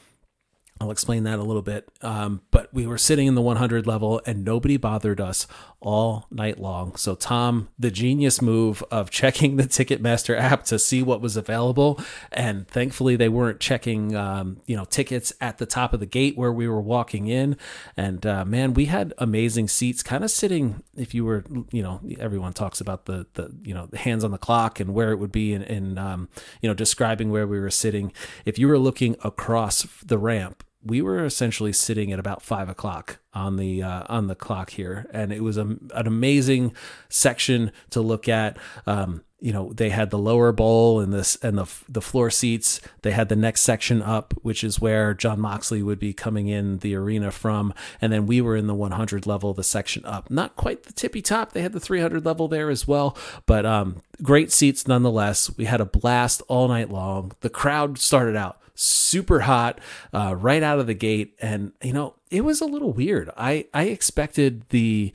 I'll 0.81 0.91
explain 0.91 1.23
that 1.23 1.39
a 1.39 1.43
little 1.43 1.61
bit. 1.61 1.89
Um, 2.01 2.41
but 2.51 2.73
we 2.73 2.85
were 2.85 2.97
sitting 2.97 3.27
in 3.27 3.35
the 3.35 3.41
100 3.41 3.87
level 3.87 4.21
and 4.25 4.43
nobody 4.43 4.75
bothered 4.75 5.21
us 5.21 5.47
all 5.79 6.25
night 6.29 6.59
long. 6.59 6.97
So, 6.97 7.15
Tom, 7.15 7.69
the 7.79 7.91
genius 7.91 8.41
move 8.41 8.83
of 8.91 9.09
checking 9.09 9.55
the 9.55 9.63
Ticketmaster 9.63 10.37
app 10.37 10.65
to 10.65 10.77
see 10.77 11.01
what 11.01 11.21
was 11.21 11.37
available. 11.37 12.01
And 12.29 12.67
thankfully, 12.67 13.15
they 13.15 13.29
weren't 13.29 13.61
checking, 13.61 14.17
um, 14.17 14.61
you 14.65 14.75
know, 14.75 14.83
tickets 14.83 15.31
at 15.39 15.59
the 15.59 15.65
top 15.65 15.93
of 15.93 16.01
the 16.01 16.05
gate 16.05 16.37
where 16.37 16.51
we 16.51 16.67
were 16.67 16.81
walking 16.81 17.27
in. 17.27 17.55
And 17.95 18.25
uh, 18.25 18.43
man, 18.43 18.73
we 18.73 18.85
had 18.85 19.13
amazing 19.17 19.69
seats 19.69 20.03
kind 20.03 20.25
of 20.25 20.31
sitting, 20.31 20.83
if 20.97 21.13
you 21.13 21.23
were, 21.23 21.45
you 21.71 21.83
know, 21.83 22.01
everyone 22.19 22.51
talks 22.51 22.81
about 22.81 23.05
the, 23.05 23.27
the 23.35 23.55
you 23.63 23.73
know, 23.73 23.85
the 23.85 23.97
hands 23.97 24.25
on 24.25 24.31
the 24.31 24.37
clock 24.37 24.81
and 24.81 24.93
where 24.93 25.11
it 25.11 25.19
would 25.19 25.31
be 25.31 25.53
and, 25.53 25.97
um, 25.97 26.27
you 26.61 26.67
know, 26.67 26.73
describing 26.73 27.31
where 27.31 27.47
we 27.47 27.61
were 27.61 27.71
sitting. 27.71 28.11
If 28.43 28.59
you 28.59 28.67
were 28.67 28.79
looking 28.79 29.15
across 29.23 29.87
the 30.03 30.17
ramp, 30.17 30.64
we 30.85 31.01
were 31.01 31.25
essentially 31.25 31.73
sitting 31.73 32.13
at 32.13 32.19
about 32.19 32.41
five 32.41 32.69
o'clock 32.69 33.17
on 33.33 33.57
the 33.57 33.81
uh, 33.81 34.03
on 34.07 34.27
the 34.27 34.35
clock 34.35 34.69
here, 34.69 35.07
and 35.11 35.33
it 35.33 35.41
was 35.41 35.57
a, 35.57 35.63
an 35.63 36.07
amazing 36.07 36.73
section 37.09 37.71
to 37.89 38.01
look 38.01 38.29
at. 38.29 38.57
Um, 38.85 39.23
you 39.41 39.51
know, 39.51 39.73
they 39.73 39.89
had 39.89 40.11
the 40.11 40.17
lower 40.17 40.51
bowl 40.51 40.99
and 40.99 41.11
this 41.11 41.35
and 41.37 41.57
the 41.57 41.65
the 41.89 42.01
floor 42.01 42.29
seats. 42.29 42.79
They 43.01 43.11
had 43.11 43.29
the 43.29 43.35
next 43.35 43.61
section 43.61 44.01
up, 44.01 44.33
which 44.43 44.63
is 44.63 44.79
where 44.79 45.13
Jon 45.13 45.39
Moxley 45.41 45.83
would 45.83 45.99
be 45.99 46.13
coming 46.13 46.47
in 46.47 46.77
the 46.77 46.95
arena 46.95 47.31
from, 47.31 47.73
and 47.99 48.13
then 48.13 48.27
we 48.27 48.39
were 48.39 48.55
in 48.55 48.67
the 48.67 48.75
100 48.75 49.25
level, 49.25 49.53
the 49.53 49.63
section 49.63 50.05
up. 50.05 50.29
Not 50.29 50.55
quite 50.55 50.83
the 50.83 50.93
tippy 50.93 51.21
top. 51.21 51.51
They 51.51 51.61
had 51.61 51.73
the 51.73 51.79
300 51.79 52.25
level 52.25 52.47
there 52.47 52.69
as 52.69 52.87
well, 52.87 53.17
but 53.45 53.65
um, 53.65 54.01
great 54.21 54.51
seats 54.51 54.87
nonetheless. 54.87 55.55
We 55.57 55.65
had 55.65 55.81
a 55.81 55.85
blast 55.85 56.41
all 56.47 56.67
night 56.67 56.89
long. 56.89 57.33
The 57.41 57.49
crowd 57.49 57.97
started 57.97 58.35
out 58.35 58.61
super 58.75 59.41
hot 59.41 59.79
uh, 60.13 60.35
right 60.37 60.61
out 60.61 60.79
of 60.79 60.87
the 60.87 60.93
gate, 60.93 61.35
and 61.41 61.71
you 61.81 61.93
know 61.93 62.15
it 62.29 62.41
was 62.41 62.61
a 62.61 62.65
little 62.65 62.93
weird. 62.93 63.29
I 63.35 63.67
I 63.73 63.85
expected 63.85 64.69
the 64.69 65.13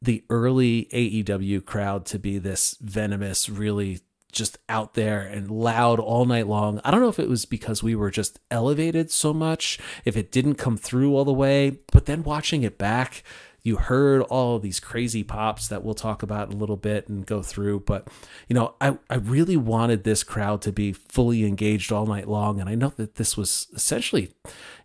the 0.00 0.24
early 0.30 0.88
AEW 0.92 1.64
crowd 1.64 2.06
to 2.06 2.18
be 2.18 2.38
this 2.38 2.76
venomous, 2.80 3.48
really 3.48 4.00
just 4.36 4.58
out 4.68 4.94
there 4.94 5.22
and 5.22 5.50
loud 5.50 5.98
all 5.98 6.26
night 6.26 6.46
long. 6.46 6.80
I 6.84 6.90
don't 6.90 7.00
know 7.00 7.08
if 7.08 7.18
it 7.18 7.28
was 7.28 7.46
because 7.46 7.82
we 7.82 7.94
were 7.94 8.10
just 8.10 8.38
elevated 8.50 9.10
so 9.10 9.32
much, 9.32 9.78
if 10.04 10.16
it 10.16 10.30
didn't 10.30 10.56
come 10.56 10.76
through 10.76 11.16
all 11.16 11.24
the 11.24 11.32
way, 11.32 11.78
but 11.90 12.04
then 12.04 12.22
watching 12.22 12.62
it 12.62 12.76
back, 12.76 13.24
you 13.66 13.76
heard 13.76 14.22
all 14.22 14.60
these 14.60 14.78
crazy 14.78 15.24
pops 15.24 15.66
that 15.66 15.84
we'll 15.84 15.94
talk 15.94 16.22
about 16.22 16.54
a 16.54 16.56
little 16.56 16.76
bit 16.76 17.08
and 17.08 17.26
go 17.26 17.42
through. 17.42 17.80
But, 17.80 18.06
you 18.46 18.54
know, 18.54 18.76
I, 18.80 18.96
I 19.10 19.16
really 19.16 19.56
wanted 19.56 20.04
this 20.04 20.22
crowd 20.22 20.62
to 20.62 20.72
be 20.72 20.92
fully 20.92 21.44
engaged 21.44 21.90
all 21.90 22.06
night 22.06 22.28
long. 22.28 22.60
And 22.60 22.70
I 22.70 22.76
know 22.76 22.92
that 22.96 23.16
this 23.16 23.36
was 23.36 23.66
essentially, 23.74 24.32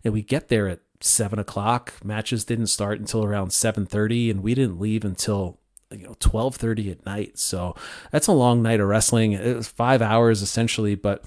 and 0.02 0.12
we 0.12 0.20
get 0.20 0.48
there 0.48 0.66
at 0.66 0.80
seven 1.00 1.38
o'clock. 1.38 1.94
Matches 2.02 2.44
didn't 2.44 2.66
start 2.66 2.98
until 2.98 3.24
around 3.24 3.50
7.30 3.50 4.32
and 4.32 4.42
we 4.42 4.52
didn't 4.52 4.80
leave 4.80 5.04
until 5.04 5.60
you 5.92 6.06
know 6.06 6.14
12:30 6.14 6.90
at 6.90 7.06
night. 7.06 7.38
So 7.38 7.76
that's 8.10 8.26
a 8.26 8.32
long 8.32 8.62
night 8.62 8.80
of 8.80 8.88
wrestling. 8.88 9.32
It 9.32 9.54
was 9.54 9.68
5 9.68 10.02
hours 10.02 10.42
essentially, 10.42 10.96
but 10.96 11.24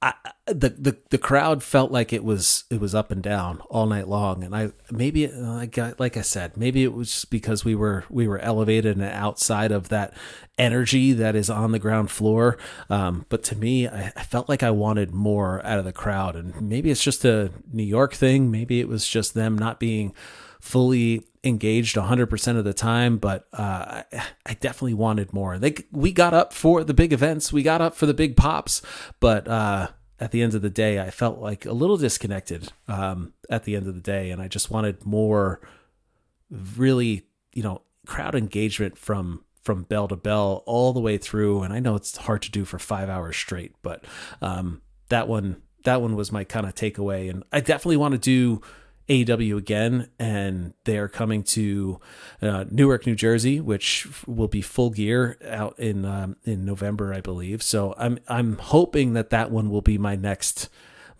I, 0.00 0.14
the, 0.52 0.70
the 0.70 0.96
the 1.10 1.18
crowd 1.18 1.62
felt 1.62 1.90
like 1.90 2.12
it 2.12 2.24
was 2.24 2.64
it 2.70 2.80
was 2.80 2.94
up 2.94 3.10
and 3.10 3.22
down 3.22 3.60
all 3.70 3.86
night 3.86 4.08
long, 4.08 4.44
and 4.44 4.54
I 4.54 4.72
maybe 4.90 5.32
I, 5.32 5.68
like 5.98 6.16
I 6.16 6.22
said, 6.22 6.56
maybe 6.56 6.82
it 6.82 6.92
was 6.92 7.24
because 7.26 7.64
we 7.64 7.74
were 7.74 8.04
we 8.10 8.26
were 8.26 8.38
elevated 8.38 8.96
and 8.96 9.04
outside 9.04 9.72
of 9.72 9.88
that 9.88 10.14
energy 10.58 11.12
that 11.12 11.34
is 11.34 11.48
on 11.48 11.72
the 11.72 11.78
ground 11.78 12.10
floor. 12.10 12.58
Um, 12.88 13.26
but 13.28 13.42
to 13.44 13.56
me, 13.56 13.88
I, 13.88 14.12
I, 14.14 14.22
felt 14.24 14.48
like 14.48 14.62
I 14.62 14.70
wanted 14.70 15.12
more 15.12 15.64
out 15.64 15.78
of 15.78 15.84
the 15.84 15.92
crowd, 15.92 16.36
and 16.36 16.60
maybe 16.60 16.90
it's 16.90 17.02
just 17.02 17.24
a 17.24 17.50
New 17.72 17.84
York 17.84 18.14
thing. 18.14 18.50
Maybe 18.50 18.80
it 18.80 18.88
was 18.88 19.06
just 19.06 19.34
them 19.34 19.56
not 19.56 19.80
being 19.80 20.14
fully 20.60 21.24
engaged 21.42 21.96
100% 21.96 22.58
of 22.58 22.64
the 22.64 22.74
time. 22.74 23.16
But 23.16 23.46
uh, 23.52 24.02
I, 24.12 24.22
I, 24.44 24.54
definitely 24.54 24.94
wanted 24.94 25.32
more. 25.32 25.58
They 25.58 25.74
we 25.90 26.12
got 26.12 26.34
up 26.34 26.52
for 26.52 26.84
the 26.84 26.94
big 26.94 27.12
events. 27.12 27.52
We 27.52 27.62
got 27.62 27.80
up 27.80 27.94
for 27.94 28.06
the 28.06 28.14
big 28.14 28.36
pops. 28.36 28.82
But 29.20 29.48
uh, 29.48 29.88
at 30.20 30.30
the 30.30 30.42
end 30.42 30.54
of 30.54 30.62
the 30.62 30.70
day 30.70 31.00
i 31.00 31.10
felt 31.10 31.38
like 31.38 31.64
a 31.66 31.72
little 31.72 31.96
disconnected 31.96 32.72
um, 32.88 33.32
at 33.48 33.64
the 33.64 33.74
end 33.74 33.86
of 33.86 33.94
the 33.94 34.00
day. 34.00 34.30
And 34.30 34.40
i 34.40 34.48
just 34.48 34.70
wanted 34.70 35.04
more 35.04 35.60
really 36.50 37.26
you 37.52 37.62
know 37.62 37.82
crowd 38.06 38.34
engagement 38.34 38.96
from 38.96 39.44
from 39.62 39.82
bell 39.82 40.08
to 40.08 40.16
bell 40.16 40.62
all 40.66 40.92
the 40.92 41.00
way 41.00 41.18
through. 41.18 41.62
And 41.62 41.72
i 41.72 41.80
know 41.80 41.96
it's 41.96 42.16
hard 42.16 42.42
to 42.42 42.50
do 42.50 42.64
for 42.64 42.78
five 42.78 43.08
hours 43.08 43.36
straight 43.36 43.74
but 43.82 44.04
um, 44.40 44.82
that 45.08 45.28
one 45.28 45.62
that 45.84 46.02
one 46.02 46.14
was 46.14 46.30
my 46.30 46.44
kind 46.44 46.66
of 46.66 46.74
takeaway. 46.74 47.28
And 47.30 47.42
i 47.52 47.60
definitely 47.60 47.96
want 47.96 48.12
to 48.12 48.18
do 48.18 48.62
AEW 49.10 49.56
again, 49.56 50.08
and 50.18 50.72
they 50.84 50.96
are 50.96 51.08
coming 51.08 51.42
to 51.42 52.00
uh, 52.40 52.64
Newark, 52.70 53.06
New 53.06 53.16
Jersey, 53.16 53.60
which 53.60 54.06
will 54.26 54.48
be 54.48 54.62
full 54.62 54.90
gear 54.90 55.36
out 55.46 55.78
in 55.78 56.04
um, 56.04 56.36
in 56.44 56.64
November, 56.64 57.12
I 57.12 57.20
believe. 57.20 57.62
So 57.62 57.94
I'm 57.98 58.20
I'm 58.28 58.56
hoping 58.58 59.14
that 59.14 59.30
that 59.30 59.50
one 59.50 59.68
will 59.68 59.82
be 59.82 59.98
my 59.98 60.14
next 60.14 60.68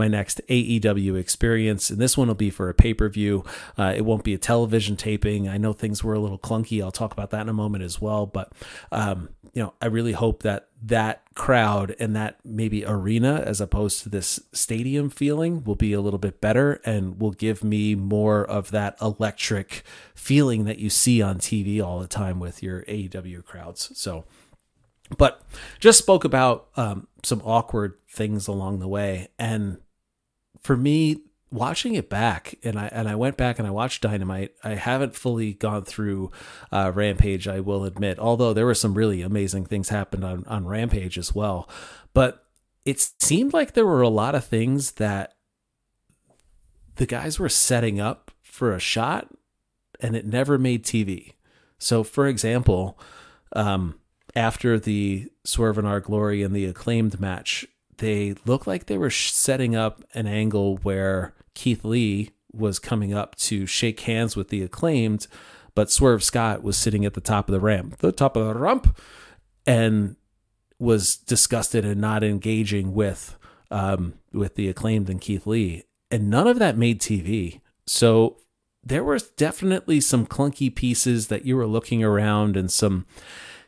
my 0.00 0.08
next 0.08 0.40
AEW 0.48 1.16
experience. 1.18 1.90
And 1.90 2.00
this 2.00 2.16
one 2.16 2.28
will 2.28 2.34
be 2.34 2.48
for 2.48 2.70
a 2.70 2.74
pay 2.74 2.94
per 2.94 3.08
view. 3.10 3.44
Uh, 3.78 3.92
it 3.94 4.00
won't 4.00 4.24
be 4.24 4.32
a 4.32 4.38
television 4.38 4.96
taping. 4.96 5.46
I 5.46 5.58
know 5.58 5.74
things 5.74 6.02
were 6.02 6.14
a 6.14 6.18
little 6.18 6.38
clunky. 6.38 6.82
I'll 6.82 6.90
talk 6.90 7.12
about 7.12 7.30
that 7.30 7.42
in 7.42 7.48
a 7.50 7.52
moment 7.52 7.84
as 7.84 8.00
well. 8.00 8.24
But, 8.24 8.50
um, 8.90 9.28
you 9.52 9.62
know, 9.62 9.74
I 9.80 9.86
really 9.86 10.12
hope 10.12 10.42
that 10.42 10.68
that 10.82 11.22
crowd 11.34 11.94
and 11.98 12.14
that 12.16 12.38
maybe 12.44 12.84
arena 12.84 13.42
as 13.44 13.60
opposed 13.60 14.02
to 14.02 14.08
this 14.08 14.40
stadium 14.52 15.10
feeling 15.10 15.64
will 15.64 15.74
be 15.74 15.92
a 15.92 16.00
little 16.00 16.18
bit 16.18 16.40
better 16.40 16.80
and 16.84 17.20
will 17.20 17.32
give 17.32 17.64
me 17.64 17.94
more 17.94 18.44
of 18.44 18.70
that 18.70 18.96
electric 19.00 19.82
feeling 20.14 20.64
that 20.64 20.78
you 20.78 20.88
see 20.88 21.20
on 21.20 21.38
TV 21.38 21.82
all 21.84 21.98
the 21.98 22.06
time 22.06 22.38
with 22.38 22.62
your 22.62 22.82
AEW 22.82 23.44
crowds. 23.44 23.90
So, 23.98 24.24
but 25.18 25.42
just 25.80 25.98
spoke 25.98 26.24
about 26.24 26.68
um, 26.76 27.08
some 27.24 27.42
awkward 27.44 27.94
things 28.08 28.46
along 28.46 28.78
the 28.78 28.88
way 28.88 29.28
and 29.38 29.78
for 30.62 30.76
me, 30.76 31.22
watching 31.52 31.94
it 31.94 32.08
back, 32.08 32.54
and 32.62 32.78
I 32.78 32.86
and 32.86 33.08
I 33.08 33.14
went 33.14 33.36
back 33.36 33.58
and 33.58 33.66
I 33.66 33.70
watched 33.70 34.02
Dynamite. 34.02 34.52
I 34.62 34.74
haven't 34.74 35.14
fully 35.14 35.54
gone 35.54 35.84
through 35.84 36.30
uh, 36.70 36.92
Rampage, 36.94 37.48
I 37.48 37.60
will 37.60 37.84
admit, 37.84 38.18
although 38.18 38.52
there 38.52 38.66
were 38.66 38.74
some 38.74 38.94
really 38.94 39.22
amazing 39.22 39.66
things 39.66 39.88
happened 39.88 40.24
on 40.24 40.44
on 40.46 40.66
Rampage 40.66 41.18
as 41.18 41.34
well. 41.34 41.68
But 42.14 42.44
it 42.84 43.00
seemed 43.18 43.52
like 43.52 43.72
there 43.72 43.86
were 43.86 44.02
a 44.02 44.08
lot 44.08 44.34
of 44.34 44.44
things 44.44 44.92
that 44.92 45.34
the 46.96 47.06
guys 47.06 47.38
were 47.38 47.48
setting 47.48 48.00
up 48.00 48.30
for 48.42 48.72
a 48.72 48.80
shot, 48.80 49.28
and 50.00 50.14
it 50.16 50.26
never 50.26 50.58
made 50.58 50.84
TV. 50.84 51.32
So, 51.78 52.04
for 52.04 52.26
example, 52.26 52.98
um, 53.54 53.98
after 54.36 54.78
the 54.78 55.30
Swerve 55.44 55.78
in 55.78 55.86
Our 55.86 56.00
Glory 56.00 56.42
and 56.42 56.54
the 56.54 56.66
acclaimed 56.66 57.18
match, 57.20 57.66
they 57.98 58.34
looked 58.44 58.66
like 58.66 58.86
they 58.86 58.98
were 58.98 59.10
setting 59.10 59.74
up 59.74 60.02
an 60.14 60.26
angle 60.26 60.76
where 60.78 61.34
Keith 61.54 61.84
Lee 61.84 62.30
was 62.52 62.78
coming 62.78 63.14
up 63.14 63.36
to 63.36 63.66
shake 63.66 64.00
hands 64.00 64.36
with 64.36 64.48
the 64.48 64.62
acclaimed, 64.62 65.26
but 65.74 65.90
Swerve 65.90 66.22
Scott 66.22 66.62
was 66.62 66.76
sitting 66.76 67.04
at 67.04 67.14
the 67.14 67.20
top 67.20 67.48
of 67.48 67.52
the 67.52 67.60
ramp, 67.60 67.98
the 67.98 68.12
top 68.12 68.36
of 68.36 68.46
the 68.46 68.58
rump, 68.58 68.96
and 69.66 70.16
was 70.78 71.16
disgusted 71.16 71.84
and 71.84 72.00
not 72.00 72.24
engaging 72.24 72.94
with 72.94 73.36
um, 73.70 74.14
with 74.32 74.56
the 74.56 74.68
acclaimed 74.68 75.08
and 75.08 75.20
Keith 75.20 75.46
Lee, 75.46 75.84
and 76.10 76.28
none 76.28 76.48
of 76.48 76.58
that 76.58 76.76
made 76.76 77.00
TV. 77.00 77.60
So 77.86 78.38
there 78.82 79.04
was 79.04 79.30
definitely 79.30 80.00
some 80.00 80.26
clunky 80.26 80.74
pieces 80.74 81.28
that 81.28 81.44
you 81.44 81.56
were 81.56 81.66
looking 81.66 82.02
around 82.02 82.56
and 82.56 82.70
some 82.70 83.06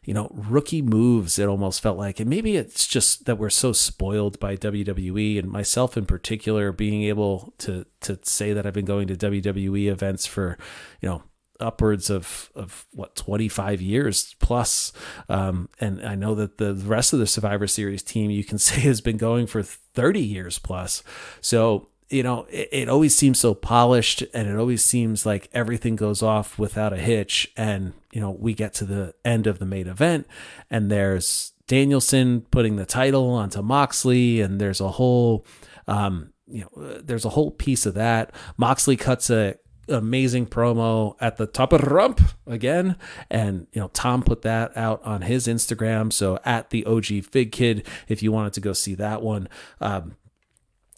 you 0.05 0.13
know, 0.13 0.31
rookie 0.33 0.83
moves, 0.83 1.39
it 1.39 1.49
almost 1.49 1.81
felt 1.81 1.97
like. 1.97 2.19
And 2.19 2.29
maybe 2.29 2.57
it's 2.57 2.87
just 2.87 3.27
that 3.27 3.39
we're 3.39 3.51
so 3.51 3.73
spoiled 3.73 4.41
by 4.41 4.57
WWE 4.57 5.39
and 5.39 5.51
myself 5.51 5.97
in 5.97 6.07
particular 6.07 6.73
being 6.73 7.05
able 7.05 7.55
to 7.59 7.87
to 8.01 8.19
say 8.23 8.53
that 8.53 8.67
I've 8.67 8.73
been 8.73 8.85
going 8.85 9.07
to 9.09 9.17
WWE 9.17 9.87
events 9.87 10.27
for, 10.27 10.59
you 11.01 11.09
know, 11.09 11.23
upwards 11.61 12.11
of 12.11 12.51
of 12.57 12.87
what 12.93 13.15
25 13.15 13.81
years 13.81 14.35
plus 14.41 14.93
um, 15.29 15.69
and 15.81 16.05
i 16.05 16.17
know 16.17 16.35
that 16.35 16.59
the 16.59 16.75
rest 16.75 17.13
of 17.13 17.21
the 17.21 17.27
survivor 17.27 17.69
series 17.69 18.03
team 18.03 18.31
you 18.31 18.43
can 18.43 18.59
say 18.59 18.81
has 18.81 19.01
been 19.01 19.17
going 19.17 19.47
for 19.47 19.63
30 19.63 20.21
years 20.21 20.59
plus 20.59 21.05
so 21.41 21.89
you 22.13 22.23
know, 22.23 22.47
it, 22.51 22.69
it, 22.71 22.89
always 22.89 23.17
seems 23.17 23.39
so 23.39 23.55
polished 23.55 24.23
and 24.35 24.49
it 24.49 24.57
always 24.57 24.85
seems 24.85 25.25
like 25.25 25.49
everything 25.53 25.97
goes 25.97 26.23
off 26.23 26.59
without 26.59 26.93
a 26.93 26.99
hitch. 26.99 27.51
And, 27.57 27.95
you 28.13 28.21
know, 28.21 28.31
we 28.31 28.53
get 28.53 28.75
to 28.75 28.85
the 28.85 29.15
end 29.25 29.47
of 29.47 29.59
the 29.59 29.65
main 29.65 29.89
event 29.89 30.27
and 30.71 30.91
there's 30.91 31.53
Danielson 31.67 32.43
putting 32.51 32.77
the 32.77 32.85
title 32.85 33.31
onto 33.31 33.63
Moxley 33.63 34.43
and 34.43 34.61
there's 34.61 34.81
a 34.81 34.91
whole, 34.91 35.47
um, 35.89 36.33
you 36.47 36.67
know, 36.77 37.01
there's 37.03 37.25
a 37.25 37.31
whole 37.31 37.51
piece 37.51 37.87
of 37.87 37.95
that. 37.95 38.31
Moxley 38.59 38.97
cuts 38.97 39.31
a 39.31 39.57
amazing 39.89 40.47
promo 40.47 41.17
at 41.21 41.39
the 41.39 41.47
top 41.47 41.73
of 41.73 41.81
the 41.81 41.91
rump 41.91 42.21
again 42.47 42.97
and 43.29 43.67
you 43.73 43.81
know 43.81 43.91
tom 43.93 44.23
put 44.23 44.43
that 44.43 44.75
out 44.77 45.03
on 45.05 45.23
his 45.23 45.49
instagram 45.49 46.13
so 46.13 46.39
at 46.45 46.71
the 46.71 46.87
og 46.87 47.05
fig 47.05 47.51
kid 47.51 47.85
if 48.07 48.23
you 48.23 48.31
wanted 48.31 48.53
to 48.53 48.61
go 48.61 48.73
see 48.73 48.95
that 48.95 49.23
one 49.23 49.49
um, 49.81 50.15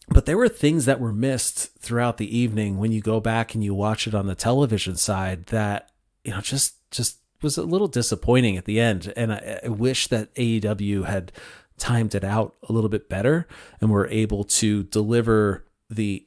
but 0.09 0.27
there 0.27 0.37
were 0.37 0.49
things 0.49 0.85
that 0.85 1.01
were 1.01 1.13
missed 1.13 1.77
throughout 1.79 2.19
the 2.19 2.37
evening 2.37 2.79
when 2.79 2.93
you 2.93 3.01
go 3.01 3.21
back 3.21 3.55
and 3.55 3.65
you 3.65 3.75
watch 3.75 4.07
it 4.07 4.15
on 4.15 4.27
the 4.27 4.35
television 4.35 4.97
side 4.97 5.47
that 5.47 5.91
you 6.25 6.33
know 6.33 6.41
just 6.41 6.77
just 6.91 7.19
was 7.43 7.59
a 7.59 7.63
little 7.63 7.89
disappointing 7.89 8.57
at 8.57 8.65
the 8.65 8.81
end 8.81 9.13
and 9.17 9.33
I, 9.33 9.61
I 9.65 9.69
wish 9.69 10.09
that 10.09 10.35
AEW 10.35 11.05
had 11.05 11.33
timed 11.77 12.15
it 12.15 12.25
out 12.25 12.55
a 12.69 12.73
little 12.73 12.89
bit 12.89 13.09
better 13.09 13.47
and 13.81 13.91
were 13.91 14.09
able 14.09 14.45
to 14.45 14.85
deliver 14.85 15.65
the 15.91 16.27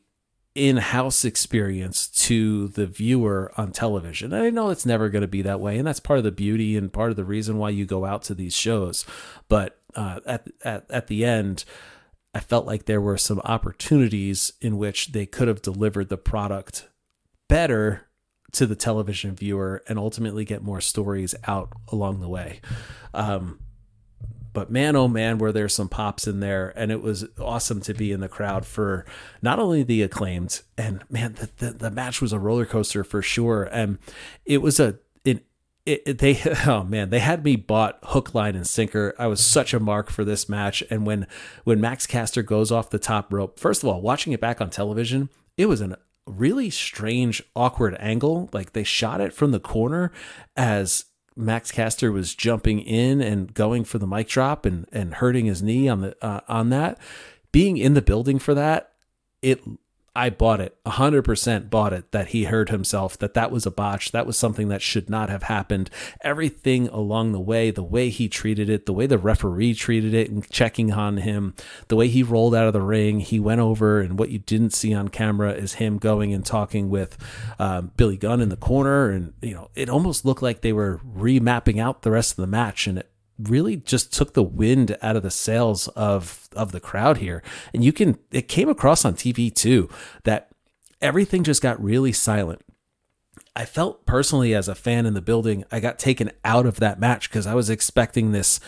in-house 0.57 1.23
experience 1.23 2.07
to 2.07 2.67
the 2.69 2.87
viewer 2.87 3.51
on 3.57 3.71
television. 3.71 4.33
And 4.33 4.43
I 4.43 4.49
know 4.49 4.71
it's 4.71 4.87
never 4.87 5.07
going 5.07 5.21
to 5.21 5.27
be 5.27 5.43
that 5.43 5.59
way, 5.59 5.77
and 5.77 5.87
that's 5.87 5.99
part 5.99 6.17
of 6.17 6.23
the 6.23 6.31
beauty 6.31 6.75
and 6.75 6.91
part 6.91 7.11
of 7.11 7.15
the 7.15 7.23
reason 7.23 7.57
why 7.57 7.69
you 7.69 7.85
go 7.85 8.05
out 8.05 8.23
to 8.23 8.33
these 8.33 8.55
shows. 8.55 9.05
But 9.47 9.79
uh, 9.95 10.19
at 10.25 10.47
at 10.63 10.89
at 10.89 11.07
the 11.07 11.23
end, 11.23 11.63
I 12.37 12.39
felt 12.39 12.67
like 12.67 12.85
there 12.85 13.01
were 13.01 13.17
some 13.17 13.39
opportunities 13.39 14.53
in 14.61 14.77
which 14.77 15.07
they 15.07 15.25
could 15.25 15.47
have 15.47 15.63
delivered 15.63 16.09
the 16.09 16.19
product 16.19 16.87
better 17.49 18.05
to 18.51 18.67
the 18.67 18.75
television 18.75 19.33
viewer 19.33 19.83
and 19.87 19.97
ultimately 19.97 20.45
get 20.45 20.61
more 20.61 20.79
stories 20.79 21.33
out 21.47 21.73
along 21.87 22.19
the 22.19 22.29
way. 22.29 22.61
Um, 23.11 23.59
but 24.53 24.69
man, 24.69 24.95
oh 24.95 25.07
man, 25.07 25.39
were 25.39 25.51
there 25.51 25.67
some 25.67 25.89
pops 25.89 26.27
in 26.27 26.39
there, 26.39 26.73
and 26.75 26.91
it 26.91 27.01
was 27.01 27.25
awesome 27.39 27.81
to 27.81 27.95
be 27.95 28.11
in 28.11 28.19
the 28.19 28.29
crowd 28.29 28.67
for 28.67 29.03
not 29.41 29.57
only 29.57 29.81
the 29.81 30.03
acclaimed, 30.03 30.61
and 30.77 31.03
man, 31.09 31.33
the, 31.33 31.49
the, 31.57 31.71
the 31.71 31.91
match 31.91 32.21
was 32.21 32.33
a 32.33 32.39
roller 32.39 32.67
coaster 32.67 33.03
for 33.03 33.23
sure, 33.23 33.63
and 33.71 33.97
it 34.45 34.61
was 34.61 34.79
a 34.79 34.99
it, 35.87 36.03
it, 36.05 36.17
they 36.19 36.39
oh 36.67 36.83
man 36.83 37.09
they 37.09 37.19
had 37.19 37.43
me 37.43 37.55
bought 37.55 37.99
hook 38.03 38.35
line 38.35 38.55
and 38.55 38.67
sinker. 38.67 39.15
I 39.17 39.27
was 39.27 39.39
such 39.39 39.73
a 39.73 39.79
mark 39.79 40.09
for 40.09 40.23
this 40.23 40.47
match. 40.49 40.83
And 40.89 41.05
when 41.05 41.27
when 41.63 41.81
max 41.81 42.05
caster 42.05 42.43
goes 42.43 42.71
off 42.71 42.89
the 42.89 42.99
top 42.99 43.31
rope 43.33 43.59
first 43.59 43.83
of 43.83 43.89
all 43.89 44.01
watching 44.01 44.33
it 44.33 44.41
back 44.41 44.61
on 44.61 44.69
television 44.69 45.29
it 45.55 45.67
was 45.67 45.81
a 45.81 45.97
really 46.27 46.69
strange 46.69 47.41
awkward 47.55 47.95
angle. 47.99 48.49
Like 48.51 48.73
they 48.73 48.83
shot 48.83 49.21
it 49.21 49.33
from 49.33 49.51
the 49.51 49.59
corner 49.59 50.11
as 50.55 51.05
max 51.35 51.71
caster 51.71 52.11
was 52.11 52.35
jumping 52.35 52.79
in 52.79 53.21
and 53.21 53.53
going 53.53 53.83
for 53.83 53.97
the 53.97 54.07
mic 54.07 54.27
drop 54.27 54.65
and 54.65 54.87
and 54.91 55.15
hurting 55.15 55.45
his 55.45 55.63
knee 55.63 55.87
on 55.87 56.01
the 56.01 56.17
uh, 56.23 56.41
on 56.47 56.69
that. 56.69 56.99
Being 57.53 57.77
in 57.77 57.93
the 57.93 58.01
building 58.01 58.39
for 58.39 58.53
that 58.53 58.91
it 59.41 59.63
I 60.17 60.31
bought 60.31 60.59
it, 60.59 60.75
100% 60.83 61.69
bought 61.69 61.93
it 61.93 62.11
that 62.11 62.29
he 62.29 62.45
heard 62.45 62.69
himself, 62.69 63.19
that 63.19 63.35
that 63.35 63.51
was 63.51 63.67
a 63.67 63.71
botch, 63.71 64.11
that 64.13 64.25
was 64.25 64.35
something 64.35 64.67
that 64.69 64.81
should 64.81 65.11
not 65.11 65.29
have 65.29 65.43
happened. 65.43 65.91
Everything 66.21 66.87
along 66.87 67.33
the 67.33 67.39
way, 67.39 67.69
the 67.69 67.83
way 67.83 68.09
he 68.09 68.27
treated 68.27 68.67
it, 68.67 68.87
the 68.87 68.93
way 68.93 69.05
the 69.05 69.19
referee 69.19 69.75
treated 69.75 70.15
it 70.15 70.31
and 70.31 70.49
checking 70.49 70.91
on 70.91 71.17
him, 71.17 71.53
the 71.87 71.95
way 71.95 72.07
he 72.07 72.23
rolled 72.23 72.55
out 72.55 72.65
of 72.65 72.73
the 72.73 72.81
ring, 72.81 73.19
he 73.19 73.39
went 73.39 73.61
over, 73.61 74.01
and 74.01 74.17
what 74.17 74.29
you 74.29 74.39
didn't 74.39 74.73
see 74.73 74.91
on 74.91 75.09
camera 75.09 75.51
is 75.51 75.75
him 75.75 75.99
going 75.99 76.33
and 76.33 76.43
talking 76.43 76.89
with 76.89 77.15
um, 77.59 77.91
Billy 77.95 78.17
Gunn 78.17 78.41
in 78.41 78.49
the 78.49 78.57
corner. 78.57 79.11
And, 79.11 79.33
you 79.43 79.53
know, 79.53 79.69
it 79.75 79.87
almost 79.87 80.25
looked 80.25 80.41
like 80.41 80.61
they 80.61 80.73
were 80.73 80.99
remapping 81.07 81.79
out 81.79 82.01
the 82.01 82.09
rest 82.09 82.31
of 82.31 82.37
the 82.37 82.47
match, 82.47 82.87
and 82.87 82.97
it 82.97 83.11
really 83.39 83.77
just 83.77 84.13
took 84.13 84.33
the 84.33 84.43
wind 84.43 84.97
out 85.01 85.15
of 85.15 85.23
the 85.23 85.31
sails 85.31 85.87
of 85.89 86.49
of 86.53 86.71
the 86.71 86.79
crowd 86.79 87.17
here. 87.17 87.43
And 87.73 87.83
you 87.83 87.93
can 87.93 88.17
it 88.31 88.47
came 88.47 88.69
across 88.69 89.05
on 89.05 89.15
TV 89.15 89.53
too 89.53 89.89
that 90.23 90.49
everything 91.01 91.43
just 91.43 91.61
got 91.61 91.81
really 91.83 92.11
silent. 92.11 92.61
I 93.55 93.65
felt 93.65 94.05
personally 94.05 94.53
as 94.53 94.67
a 94.67 94.75
fan 94.75 95.05
in 95.05 95.13
the 95.13 95.21
building 95.21 95.63
I 95.71 95.79
got 95.79 95.99
taken 95.99 96.31
out 96.45 96.65
of 96.65 96.79
that 96.79 96.99
match 96.99 97.29
because 97.29 97.47
I 97.47 97.55
was 97.55 97.69
expecting 97.69 98.31
this 98.31 98.59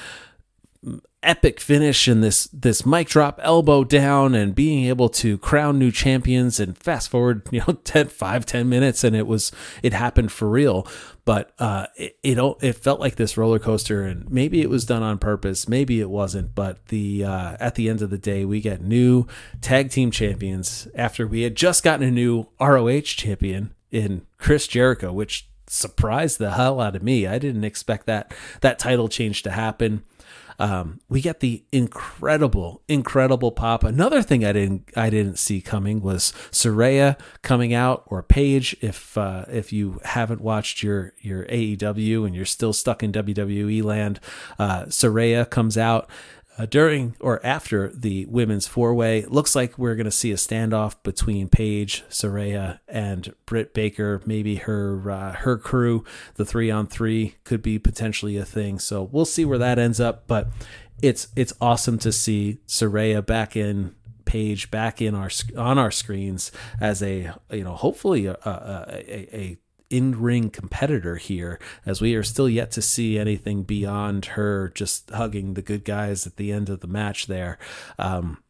epic 1.21 1.59
finish 1.59 2.07
and 2.07 2.23
this 2.23 2.45
this 2.53 2.85
mic 2.85 3.09
drop 3.09 3.37
elbow 3.43 3.83
down 3.83 4.33
and 4.33 4.55
being 4.55 4.85
able 4.85 5.09
to 5.09 5.37
crown 5.39 5.77
new 5.77 5.91
champions 5.91 6.61
and 6.61 6.77
fast 6.77 7.09
forward 7.09 7.45
you 7.51 7.61
know 7.67 7.73
10 7.83 8.07
5 8.07 8.45
10 8.45 8.69
minutes 8.69 9.03
and 9.03 9.15
it 9.15 9.27
was 9.27 9.51
it 9.83 9.93
happened 9.93 10.31
for 10.31 10.49
real. 10.49 10.87
But 11.25 11.51
uh 11.59 11.87
it 11.97 12.17
it, 12.23 12.57
it 12.61 12.73
felt 12.73 13.01
like 13.01 13.17
this 13.17 13.37
roller 13.37 13.59
coaster 13.59 14.03
and 14.03 14.29
maybe 14.31 14.61
it 14.61 14.69
was 14.69 14.85
done 14.85 15.03
on 15.03 15.17
purpose 15.17 15.67
maybe 15.67 15.99
it 15.99 16.09
wasn't 16.09 16.55
but 16.55 16.85
the 16.87 17.25
uh 17.25 17.57
at 17.59 17.75
the 17.75 17.89
end 17.89 18.01
of 18.01 18.09
the 18.09 18.17
day 18.17 18.45
we 18.45 18.61
get 18.61 18.81
new 18.81 19.27
tag 19.59 19.91
team 19.91 20.11
champions 20.11 20.87
after 20.95 21.27
we 21.27 21.41
had 21.41 21.55
just 21.55 21.83
gotten 21.83 22.07
a 22.07 22.11
new 22.11 22.47
ROH 22.61 23.01
champion 23.01 23.73
in 23.91 24.25
Chris 24.37 24.67
Jericho 24.67 25.11
which 25.11 25.49
surprised 25.67 26.39
the 26.39 26.51
hell 26.51 26.81
out 26.81 26.95
of 26.95 27.03
me. 27.03 27.27
I 27.27 27.37
didn't 27.37 27.63
expect 27.63 28.07
that 28.07 28.33
that 28.61 28.79
title 28.79 29.07
change 29.07 29.43
to 29.43 29.51
happen 29.51 30.03
um, 30.59 30.99
we 31.07 31.21
get 31.21 31.39
the 31.39 31.63
incredible, 31.71 32.81
incredible 32.89 33.51
pop. 33.51 33.83
Another 33.83 34.21
thing 34.21 34.43
I 34.43 34.51
didn't 34.51 34.91
I 34.95 35.09
didn't 35.09 35.39
see 35.39 35.61
coming 35.61 36.01
was 36.01 36.33
Saraya 36.51 37.17
coming 37.41 37.73
out 37.73 38.03
or 38.07 38.21
Paige. 38.21 38.75
If 38.81 39.17
uh, 39.17 39.45
if 39.47 39.71
you 39.71 40.01
haven't 40.03 40.41
watched 40.41 40.83
your 40.83 41.13
your 41.19 41.45
AEW 41.45 42.25
and 42.25 42.35
you're 42.35 42.45
still 42.45 42.73
stuck 42.73 43.01
in 43.01 43.13
WWE 43.13 43.81
land, 43.83 44.19
uh, 44.59 44.83
Saraya 44.85 45.49
comes 45.49 45.77
out 45.77 46.09
uh, 46.59 46.65
during 46.65 47.15
or 47.21 47.43
after 47.45 47.89
the 47.89 48.25
women's 48.25 48.67
four 48.67 48.93
way. 48.93 49.23
Looks 49.25 49.55
like 49.55 49.77
we're 49.77 49.95
going 49.95 50.05
to 50.05 50.11
see 50.11 50.31
a 50.31 50.35
standoff 50.35 51.01
between 51.03 51.47
Paige, 51.47 52.03
Saraya, 52.09 52.79
and 52.87 53.33
Britt 53.45 53.73
Baker. 53.73 54.21
Maybe 54.25 54.57
her 54.57 55.09
uh, 55.09 55.31
her 55.33 55.57
crew, 55.57 56.03
the 56.35 56.45
three 56.45 56.69
on 56.69 56.87
three, 56.87 57.35
could 57.45 57.61
be 57.61 57.79
potentially 57.79 58.35
a 58.35 58.45
thing. 58.45 58.77
So 58.77 59.03
we'll 59.03 59.25
see 59.25 59.45
where 59.45 59.57
that 59.57 59.79
ends 59.79 60.01
up. 60.01 60.27
But 60.27 60.49
it's 61.01 61.29
it's 61.35 61.53
awesome 61.61 61.97
to 61.99 62.11
see 62.11 62.57
Saraya 62.67 63.25
back 63.25 63.55
in 63.55 63.95
Paige 64.25 64.69
back 64.69 65.01
in 65.01 65.15
our 65.15 65.29
on 65.57 65.79
our 65.79 65.91
screens 65.91 66.51
as 66.79 67.01
a 67.01 67.33
you 67.49 67.63
know 67.63 67.75
hopefully 67.75 68.27
a, 68.27 68.33
a, 68.33 68.85
a, 68.89 69.35
a 69.35 69.57
in 69.89 70.19
ring 70.19 70.49
competitor 70.49 71.15
here, 71.15 71.59
as 71.85 72.01
we 72.01 72.15
are 72.15 72.23
still 72.23 72.49
yet 72.49 72.71
to 72.71 72.81
see 72.81 73.17
anything 73.17 73.63
beyond 73.63 74.25
her 74.25 74.71
just 74.75 75.09
hugging 75.09 75.53
the 75.53 75.61
good 75.61 75.83
guys 75.83 76.27
at 76.27 76.37
the 76.37 76.51
end 76.51 76.69
of 76.69 76.81
the 76.81 76.87
match 76.87 77.27
there. 77.27 77.57
Um, 77.97 78.43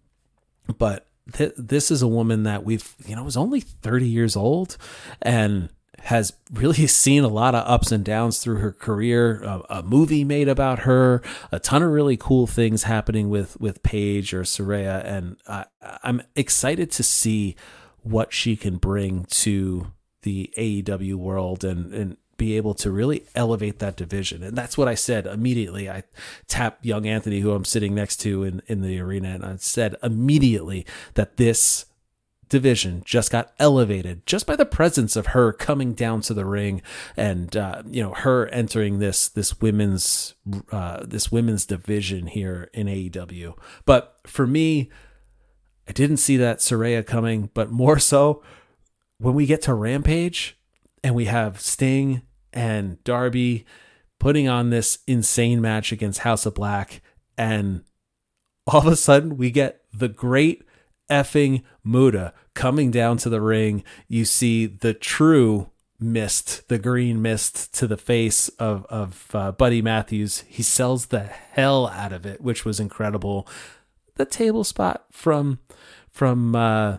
but 0.78 1.08
th- 1.34 1.54
this 1.58 1.92
is 1.92 2.02
a 2.02 2.08
woman 2.08 2.44
that 2.44 2.64
we've, 2.64 2.96
you 3.06 3.16
know, 3.16 3.24
was 3.24 3.38
only 3.38 3.62
30 3.62 4.08
years 4.08 4.36
old 4.36 4.78
and 5.22 5.70
has 6.04 6.34
really 6.52 6.88
seen 6.88 7.24
a 7.24 7.30
lot 7.30 7.56
of 7.56 7.68
ups 7.68 7.92
and 7.92 8.04
downs 8.04 8.40
through 8.40 8.58
her 8.58 8.72
career. 8.72 9.42
A, 9.44 9.62
a, 9.70 9.84
movie 9.84 10.24
made 10.24 10.48
about 10.48 10.80
her, 10.80 11.22
a 11.52 11.60
ton 11.60 11.84
of 11.84 11.92
really 11.92 12.18
cool 12.18 12.48
things 12.48 12.84
happening 12.84 13.30
with 13.30 13.60
with 13.60 13.84
Paige 13.84 14.34
or 14.34 14.44
Saraya, 14.44 15.04
and 15.06 15.38
uh, 15.48 15.66
I'm 16.04 16.22
excited 16.36 16.92
to 16.92 17.04
see 17.04 17.56
what 18.02 18.34
she 18.34 18.56
can 18.56 18.78
bring 18.78 19.26
to 19.26 19.92
the 20.24 20.52
AEW 20.58 21.16
world 21.16 21.64
and 21.64 21.94
and 21.94 22.18
be 22.40 22.58
able 22.58 22.74
to 22.74 22.90
really 22.90 23.26
elevate 23.36 23.78
that 23.80 23.98
division. 23.98 24.42
And 24.42 24.58
that's 24.58 24.78
what 24.78 24.88
I 24.88 24.96
said 24.96 25.28
immediately. 25.28 25.88
I 25.88 26.04
tapped 26.48 26.86
young 26.86 27.06
Anthony, 27.06 27.42
who 27.42 27.52
I'm 27.52 27.66
sitting 27.66 27.94
next 27.94 28.18
to 28.22 28.44
in, 28.44 28.64
in 28.66 28.82
the 28.82 29.00
arena, 29.00 29.30
and 29.36 29.46
I 29.46 29.58
said 29.58 29.96
immediately 30.02 30.88
that 31.14 31.38
this 31.38 31.86
division 32.48 33.04
just 33.06 33.32
got 33.32 33.54
elevated 33.60 34.26
just 34.26 34.48
by 34.48 34.56
the 34.56 34.66
presence 34.66 35.16
of 35.16 35.28
her 35.28 35.54
coming 35.54 35.94
down 35.94 36.20
to 36.20 36.34
the 36.34 36.46
ring 36.46 36.82
and 37.16 37.56
uh, 37.56 37.84
you 37.88 38.02
know 38.02 38.14
her 38.16 38.48
entering 38.48 38.98
this 38.98 39.30
this 39.30 39.62
women's 39.62 40.34
uh, 40.72 41.06
this 41.06 41.32
women's 41.32 41.66
division 41.66 42.26
here 42.26 42.72
in 42.74 42.88
AEW. 42.88 43.56
But 43.86 44.20
for 44.26 44.48
me, 44.48 44.90
I 45.88 45.92
didn't 45.92 46.18
see 46.18 46.38
that 46.38 46.60
Saraya 46.60 47.06
coming, 47.06 47.52
but 47.54 47.70
more 47.70 48.00
so 48.00 48.42
when 49.20 49.36
we 49.36 49.46
get 49.46 49.62
to 49.64 49.74
Rampage 49.74 50.58
and 51.04 51.14
we 51.14 51.26
have 51.26 51.62
Sting 51.62 52.24
and 52.52 53.04
Darby 53.04 53.66
putting 54.20 54.48
on 54.48 54.70
this 54.70 55.00
insane 55.08 55.62
match 55.62 55.92
against 55.92 56.20
House 56.20 56.46
of 56.46 56.56
Black 56.56 57.02
and 57.38 57.84
all 58.66 58.82
of 58.82 58.88
a 58.88 58.96
sudden 58.96 59.38
we 59.38 59.52
get 59.52 59.82
the 59.94 60.10
great 60.10 60.64
effing 61.10 61.64
Muta 61.84 62.34
coming 62.54 62.92
down 62.92 63.18
to 63.18 63.30
the 63.30 63.42
ring. 63.42 63.84
You 64.08 64.26
see 64.26 64.66
the 64.66 64.94
true 64.94 65.70
mist, 66.00 66.68
the 66.70 66.78
green 66.78 67.22
mist 67.22 67.74
to 67.76 67.88
the 67.88 67.98
face 67.98 68.48
of, 68.60 68.86
of 68.86 69.28
uh, 69.34 69.52
Buddy 69.52 69.82
Matthews. 69.82 70.44
He 70.48 70.64
sells 70.64 71.08
the 71.08 71.24
hell 71.24 71.88
out 71.88 72.14
of 72.14 72.26
it, 72.26 72.42
which 72.42 72.64
was 72.64 72.80
incredible. 72.80 73.48
The 74.16 74.26
table 74.26 74.64
spot 74.64 75.06
from, 75.12 75.60
from, 76.12 76.56
uh, 76.56 76.98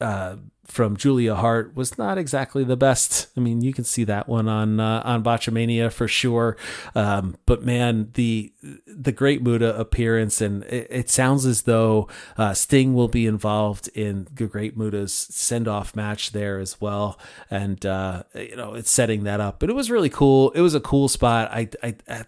uh, 0.00 0.36
from 0.68 0.96
Julia 0.96 1.34
Hart 1.34 1.74
was 1.74 1.96
not 1.96 2.18
exactly 2.18 2.62
the 2.62 2.76
best. 2.76 3.28
I 3.36 3.40
mean, 3.40 3.62
you 3.62 3.72
can 3.72 3.84
see 3.84 4.04
that 4.04 4.28
one 4.28 4.48
on 4.48 4.78
uh, 4.78 5.02
on 5.04 5.24
Botchamania 5.24 5.90
for 5.90 6.06
sure. 6.06 6.56
Um, 6.94 7.36
but 7.46 7.62
man, 7.62 8.10
the 8.14 8.52
the 8.86 9.12
Great 9.12 9.42
Muta 9.42 9.76
appearance, 9.78 10.40
and 10.40 10.62
it, 10.64 10.86
it 10.90 11.10
sounds 11.10 11.46
as 11.46 11.62
though 11.62 12.06
uh, 12.36 12.54
Sting 12.54 12.94
will 12.94 13.08
be 13.08 13.26
involved 13.26 13.88
in 13.94 14.28
the 14.32 14.46
Great 14.46 14.76
Muta's 14.76 15.12
send 15.12 15.66
off 15.66 15.96
match 15.96 16.32
there 16.32 16.58
as 16.58 16.80
well. 16.80 17.18
And 17.50 17.84
uh, 17.84 18.24
you 18.34 18.56
know, 18.56 18.74
it's 18.74 18.90
setting 18.90 19.24
that 19.24 19.40
up. 19.40 19.58
But 19.58 19.70
it 19.70 19.74
was 19.74 19.90
really 19.90 20.10
cool. 20.10 20.50
It 20.50 20.60
was 20.60 20.74
a 20.74 20.80
cool 20.80 21.08
spot. 21.08 21.50
I, 21.50 21.70
I, 21.82 21.96
I 22.08 22.24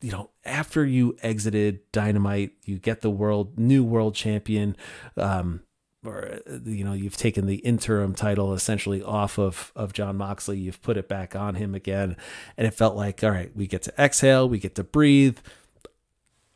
you 0.00 0.10
know, 0.10 0.30
after 0.44 0.84
you 0.84 1.16
exited 1.22 1.80
Dynamite, 1.92 2.52
you 2.64 2.78
get 2.78 3.00
the 3.00 3.10
world 3.10 3.58
new 3.58 3.84
world 3.84 4.14
champion. 4.14 4.76
Um, 5.16 5.62
or 6.04 6.40
you 6.64 6.84
know 6.84 6.92
you've 6.92 7.16
taken 7.16 7.46
the 7.46 7.56
interim 7.56 8.14
title 8.14 8.52
essentially 8.52 9.02
off 9.02 9.38
of 9.38 9.72
of 9.74 9.92
Jon 9.92 10.16
Moxley 10.16 10.58
you've 10.58 10.82
put 10.82 10.96
it 10.96 11.08
back 11.08 11.34
on 11.34 11.54
him 11.54 11.74
again 11.74 12.16
and 12.56 12.66
it 12.66 12.72
felt 12.72 12.96
like 12.96 13.22
all 13.24 13.30
right 13.30 13.54
we 13.56 13.66
get 13.66 13.82
to 13.82 13.94
exhale 13.98 14.48
we 14.48 14.58
get 14.58 14.74
to 14.76 14.84
breathe. 14.84 15.38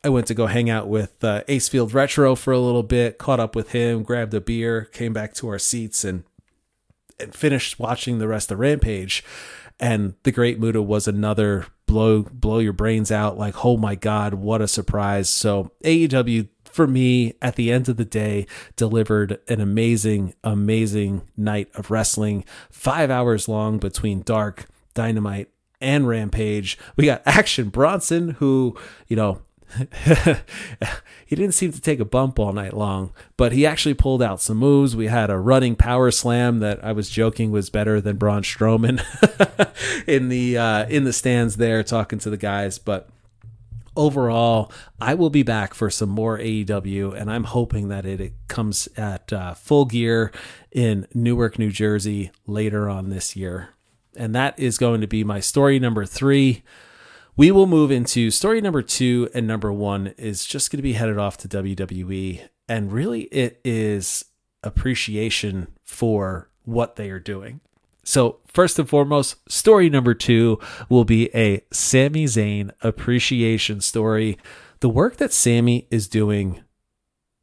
I 0.01 0.07
went 0.07 0.27
to 0.27 0.33
go 0.33 0.45
hang 0.45 0.69
out 0.69 0.87
with 0.87 1.21
uh, 1.25 1.43
Acefield 1.49 1.93
Retro 1.93 2.33
for 2.33 2.53
a 2.53 2.59
little 2.59 2.83
bit 2.83 3.17
caught 3.17 3.39
up 3.39 3.55
with 3.55 3.71
him 3.71 4.03
grabbed 4.03 4.33
a 4.33 4.41
beer 4.41 4.85
came 4.85 5.13
back 5.13 5.33
to 5.35 5.47
our 5.49 5.59
seats 5.59 6.03
and 6.03 6.23
and 7.19 7.35
finished 7.35 7.79
watching 7.79 8.19
the 8.19 8.27
rest 8.27 8.51
of 8.51 8.59
Rampage. 8.59 9.23
And 9.77 10.15
the 10.23 10.31
Great 10.31 10.59
Muta 10.59 10.81
was 10.81 11.07
another 11.07 11.67
blow 11.85 12.21
blow 12.21 12.59
your 12.59 12.73
brains 12.73 13.11
out 13.11 13.35
like 13.35 13.65
oh 13.65 13.75
my 13.75 13.95
god 13.95 14.35
what 14.35 14.61
a 14.61 14.67
surprise. 14.67 15.29
So 15.29 15.71
AEW 15.83 16.47
for 16.79 16.87
me, 16.87 17.33
at 17.41 17.57
the 17.57 17.73
end 17.73 17.89
of 17.89 17.97
the 17.97 18.05
day, 18.05 18.47
delivered 18.77 19.37
an 19.49 19.59
amazing, 19.59 20.33
amazing 20.45 21.23
night 21.35 21.67
of 21.75 21.91
wrestling. 21.91 22.45
Five 22.71 23.11
hours 23.11 23.49
long 23.49 23.79
between 23.79 24.21
Dark, 24.21 24.65
Dynamite, 24.93 25.49
and 25.81 26.07
Rampage. 26.07 26.77
We 26.95 27.03
got 27.05 27.21
Action 27.25 27.67
Bronson, 27.67 28.29
who, 28.29 28.77
you 29.09 29.17
know, 29.17 29.41
he 31.25 31.35
didn't 31.35 31.51
seem 31.51 31.73
to 31.73 31.81
take 31.81 31.99
a 31.99 32.05
bump 32.05 32.39
all 32.39 32.53
night 32.53 32.73
long, 32.73 33.11
but 33.35 33.51
he 33.51 33.65
actually 33.65 33.93
pulled 33.93 34.23
out 34.23 34.39
some 34.39 34.55
moves. 34.55 34.95
We 34.95 35.07
had 35.07 35.29
a 35.29 35.37
running 35.37 35.75
power 35.75 36.11
slam 36.11 36.59
that 36.59 36.81
I 36.81 36.93
was 36.93 37.09
joking 37.09 37.51
was 37.51 37.69
better 37.69 37.99
than 37.99 38.15
Braun 38.15 38.43
Strowman 38.43 39.03
in 40.07 40.29
the 40.29 40.57
uh, 40.57 40.85
in 40.85 41.03
the 41.03 41.11
stands 41.11 41.57
there, 41.57 41.83
talking 41.83 42.19
to 42.19 42.29
the 42.29 42.37
guys. 42.37 42.79
But 42.79 43.09
overall, 43.99 44.71
I 44.99 45.13
will 45.13 45.29
be 45.29 45.43
back 45.43 45.73
for 45.73 45.89
some 45.89 46.09
more 46.09 46.39
AEW, 46.39 47.13
and 47.13 47.29
I'm 47.29 47.43
hoping 47.43 47.89
that 47.89 48.05
it, 48.05 48.33
comes 48.47 48.89
at 48.97 49.31
uh, 49.31 49.53
full 49.53 49.85
gear 49.85 50.31
in 50.71 51.07
Newark, 51.13 51.59
New 51.59 51.69
Jersey 51.69 52.31
later 52.47 52.89
on 52.89 53.09
this 53.09 53.35
year. 53.35 53.69
And 54.15 54.33
that 54.33 54.57
is 54.57 54.77
going 54.77 55.01
to 55.01 55.07
be 55.07 55.23
my 55.23 55.39
story 55.39 55.77
number 55.77 56.05
three. 56.05 56.63
We 57.37 57.51
will 57.51 57.67
move 57.67 57.91
into 57.91 58.31
story 58.31 58.59
number 58.59 58.81
two, 58.81 59.29
and 59.33 59.45
number 59.45 59.71
one 59.71 60.07
is 60.17 60.45
just 60.45 60.71
going 60.71 60.79
to 60.79 60.83
be 60.83 60.93
headed 60.93 61.17
off 61.17 61.37
to 61.37 61.47
WWE. 61.47 62.47
And 62.67 62.91
really, 62.91 63.23
it 63.25 63.61
is 63.63 64.25
appreciation 64.63 65.67
for 65.83 66.49
what 66.63 66.95
they 66.95 67.09
are 67.11 67.19
doing. 67.19 67.61
So, 68.09 68.39
first 68.47 68.79
and 68.79 68.89
foremost, 68.89 69.35
story 69.51 69.87
number 69.87 70.15
two 70.15 70.57
will 70.89 71.05
be 71.05 71.29
a 71.35 71.61
Sami 71.69 72.25
Zayn 72.25 72.71
appreciation 72.81 73.81
story. 73.81 74.39
The 74.79 74.89
work 74.89 75.17
that 75.17 75.31
Sami 75.31 75.87
is 75.91 76.07
doing 76.07 76.63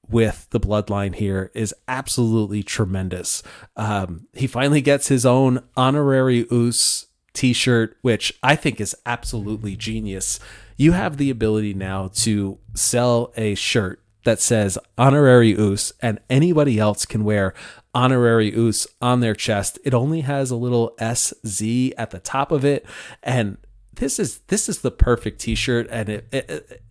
with 0.09 0.49
the 0.51 0.59
bloodline 0.59 1.15
here 1.15 1.53
is 1.55 1.73
absolutely 1.87 2.65
tremendous. 2.65 3.45
Um, 3.77 4.27
he 4.33 4.49
finally 4.49 4.81
gets 4.81 5.07
his 5.07 5.25
own 5.25 5.63
honorary 5.77 6.49
Uce 6.51 7.07
t 7.33 7.53
shirt, 7.53 7.97
which 8.03 8.37
I 8.43 8.57
think 8.57 8.81
is 8.81 8.97
absolutely 9.07 9.77
genius. 9.77 10.41
You 10.77 10.93
have 10.93 11.17
the 11.17 11.31
ability 11.31 11.75
now 11.75 12.09
to 12.15 12.59
sell 12.75 13.33
a 13.37 13.55
shirt 13.55 14.03
that 14.25 14.41
says 14.41 14.77
honorary 14.99 15.57
Uce, 15.57 15.93
and 16.03 16.19
anybody 16.29 16.81
else 16.81 17.07
can 17.07 17.23
wear 17.23 17.55
honorary 17.97 18.55
Uce 18.55 18.87
on 19.01 19.21
their 19.21 19.35
chest. 19.35 19.79
It 19.83 19.95
only 19.95 20.21
has 20.21 20.51
a 20.51 20.57
little 20.57 20.95
SZ 21.01 21.63
at 21.97 22.11
the 22.11 22.21
top 22.23 22.53
of 22.53 22.63
it, 22.63 22.85
and 23.23 23.57
this 23.95 24.19
is 24.19 24.41
this 24.49 24.69
is 24.69 24.83
the 24.83 24.91
perfect 24.91 25.41
T-shirt. 25.41 25.89
And 25.91 26.11
it, 26.11 26.29
it, 26.31 26.83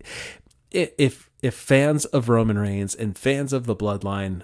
it, 0.72 0.96
if 0.98 1.30
if 1.44 1.54
fans 1.54 2.06
of 2.06 2.28
Roman 2.28 2.58
Reigns 2.58 2.96
and 2.96 3.16
fans 3.16 3.54
of 3.54 3.68
the 3.68 3.76
Bloodline 3.76 4.42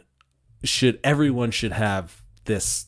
should 0.64 1.00
everyone 1.04 1.50
should 1.50 1.72
have 1.72 2.22
this 2.46 2.86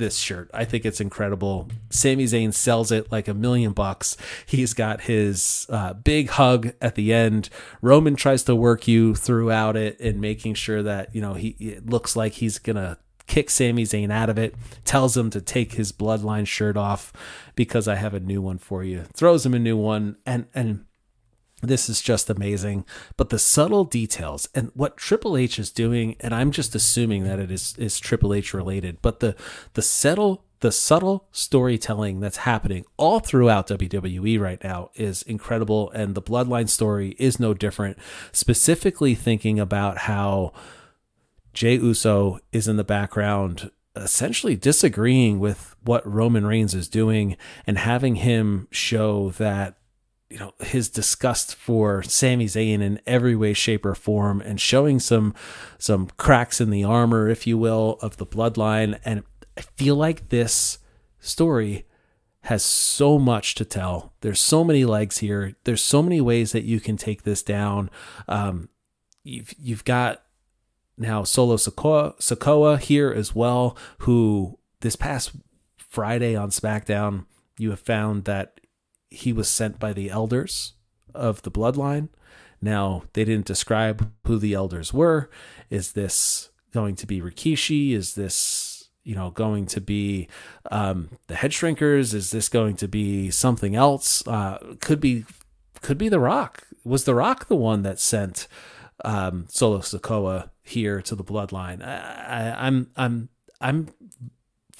this 0.00 0.16
shirt. 0.18 0.50
I 0.52 0.64
think 0.64 0.84
it's 0.84 1.00
incredible. 1.00 1.68
Sami 1.90 2.24
Zayn 2.24 2.52
sells 2.52 2.90
it 2.90 3.12
like 3.12 3.28
a 3.28 3.34
million 3.34 3.72
bucks. 3.72 4.16
He's 4.44 4.74
got 4.74 5.02
his 5.02 5.66
uh, 5.70 5.92
big 5.92 6.30
hug 6.30 6.72
at 6.82 6.96
the 6.96 7.12
end. 7.12 7.48
Roman 7.80 8.16
tries 8.16 8.42
to 8.44 8.56
work 8.56 8.88
you 8.88 9.14
throughout 9.14 9.76
it 9.76 10.00
and 10.00 10.20
making 10.20 10.54
sure 10.54 10.82
that, 10.82 11.14
you 11.14 11.20
know, 11.20 11.34
he 11.34 11.50
it 11.60 11.88
looks 11.88 12.16
like 12.16 12.32
he's 12.32 12.58
going 12.58 12.76
to 12.76 12.98
kick 13.28 13.48
Sami 13.48 13.84
Zayn 13.84 14.10
out 14.10 14.28
of 14.28 14.38
it, 14.38 14.56
tells 14.84 15.16
him 15.16 15.30
to 15.30 15.40
take 15.40 15.74
his 15.74 15.92
bloodline 15.92 16.48
shirt 16.48 16.76
off 16.76 17.12
because 17.54 17.86
I 17.86 17.94
have 17.94 18.12
a 18.12 18.20
new 18.20 18.42
one 18.42 18.58
for 18.58 18.82
you. 18.82 19.04
Throws 19.14 19.46
him 19.46 19.54
a 19.54 19.58
new 19.60 19.76
one 19.76 20.16
and 20.26 20.46
and 20.52 20.84
this 21.60 21.88
is 21.88 22.00
just 22.00 22.30
amazing. 22.30 22.84
But 23.16 23.30
the 23.30 23.38
subtle 23.38 23.84
details 23.84 24.48
and 24.54 24.70
what 24.74 24.96
Triple 24.96 25.36
H 25.36 25.58
is 25.58 25.70
doing, 25.70 26.16
and 26.20 26.34
I'm 26.34 26.50
just 26.50 26.74
assuming 26.74 27.24
that 27.24 27.38
it 27.38 27.50
is 27.50 27.74
is 27.78 27.98
Triple 27.98 28.34
H 28.34 28.54
related, 28.54 28.98
but 29.02 29.20
the 29.20 29.36
the 29.74 29.82
subtle 29.82 30.44
the 30.60 30.72
subtle 30.72 31.26
storytelling 31.32 32.20
that's 32.20 32.38
happening 32.38 32.84
all 32.98 33.18
throughout 33.18 33.68
WWE 33.68 34.38
right 34.38 34.62
now 34.62 34.90
is 34.94 35.22
incredible, 35.22 35.90
and 35.92 36.14
the 36.14 36.22
Bloodline 36.22 36.68
story 36.68 37.16
is 37.18 37.40
no 37.40 37.54
different. 37.54 37.98
Specifically, 38.32 39.14
thinking 39.14 39.58
about 39.58 39.98
how 39.98 40.52
Jey 41.54 41.74
Uso 41.74 42.40
is 42.52 42.68
in 42.68 42.76
the 42.76 42.84
background 42.84 43.70
essentially 43.96 44.54
disagreeing 44.54 45.40
with 45.40 45.74
what 45.82 46.06
Roman 46.06 46.46
Reigns 46.46 46.74
is 46.74 46.88
doing 46.88 47.36
and 47.66 47.76
having 47.76 48.16
him 48.16 48.68
show 48.70 49.30
that 49.30 49.76
you 50.30 50.38
know 50.38 50.54
his 50.60 50.88
disgust 50.88 51.56
for 51.56 52.02
Sami 52.04 52.46
Zayn 52.46 52.80
in 52.80 53.00
every 53.06 53.34
way, 53.34 53.52
shape, 53.52 53.84
or 53.84 53.94
form, 53.96 54.40
and 54.40 54.60
showing 54.60 55.00
some 55.00 55.34
some 55.76 56.08
cracks 56.16 56.60
in 56.60 56.70
the 56.70 56.84
armor, 56.84 57.28
if 57.28 57.46
you 57.46 57.58
will, 57.58 57.98
of 58.00 58.16
the 58.16 58.26
bloodline. 58.26 58.98
And 59.04 59.24
I 59.58 59.62
feel 59.62 59.96
like 59.96 60.28
this 60.28 60.78
story 61.18 61.86
has 62.42 62.64
so 62.64 63.18
much 63.18 63.54
to 63.56 63.64
tell. 63.64 64.14
There's 64.20 64.40
so 64.40 64.64
many 64.64 64.84
legs 64.84 65.18
here. 65.18 65.56
There's 65.64 65.82
so 65.82 66.02
many 66.02 66.20
ways 66.20 66.52
that 66.52 66.64
you 66.64 66.80
can 66.80 66.96
take 66.96 67.24
this 67.24 67.42
down. 67.42 67.90
Um, 68.28 68.68
you've 69.24 69.52
you've 69.58 69.84
got 69.84 70.22
now 70.96 71.24
Solo 71.24 71.56
Sikoa, 71.56 72.16
Sikoa 72.18 72.78
here 72.78 73.10
as 73.10 73.34
well, 73.34 73.76
who 73.98 74.58
this 74.80 74.96
past 74.96 75.32
Friday 75.76 76.36
on 76.36 76.50
SmackDown, 76.50 77.26
you 77.58 77.70
have 77.70 77.80
found 77.80 78.24
that 78.26 78.59
he 79.10 79.32
was 79.32 79.48
sent 79.48 79.78
by 79.78 79.92
the 79.92 80.08
elders 80.10 80.74
of 81.14 81.42
the 81.42 81.50
bloodline. 81.50 82.08
Now, 82.62 83.04
they 83.14 83.24
didn't 83.24 83.46
describe 83.46 84.10
who 84.26 84.38
the 84.38 84.54
elders 84.54 84.92
were. 84.92 85.30
Is 85.70 85.92
this 85.92 86.50
going 86.72 86.94
to 86.96 87.06
be 87.06 87.20
Rikishi? 87.20 87.92
Is 87.92 88.14
this, 88.14 88.90
you 89.02 89.14
know, 89.14 89.30
going 89.30 89.66
to 89.66 89.80
be 89.80 90.28
um, 90.70 91.08
the 91.26 91.36
head 91.36 91.52
shrinkers? 91.52 92.14
Is 92.14 92.30
this 92.30 92.48
going 92.48 92.76
to 92.76 92.88
be 92.88 93.30
something 93.30 93.74
else? 93.74 94.26
Uh, 94.26 94.76
could 94.80 95.00
be, 95.00 95.24
could 95.80 95.98
be 95.98 96.08
The 96.08 96.20
Rock. 96.20 96.66
Was 96.84 97.04
The 97.04 97.14
Rock 97.14 97.48
the 97.48 97.56
one 97.56 97.82
that 97.82 97.98
sent 97.98 98.46
um, 99.04 99.46
Solo 99.48 99.78
Sikoa 99.78 100.50
here 100.62 101.00
to 101.02 101.14
the 101.14 101.24
bloodline? 101.24 101.82
I, 101.82 102.52
I, 102.52 102.66
I'm, 102.66 102.90
I'm, 102.96 103.28
I'm 103.60 103.88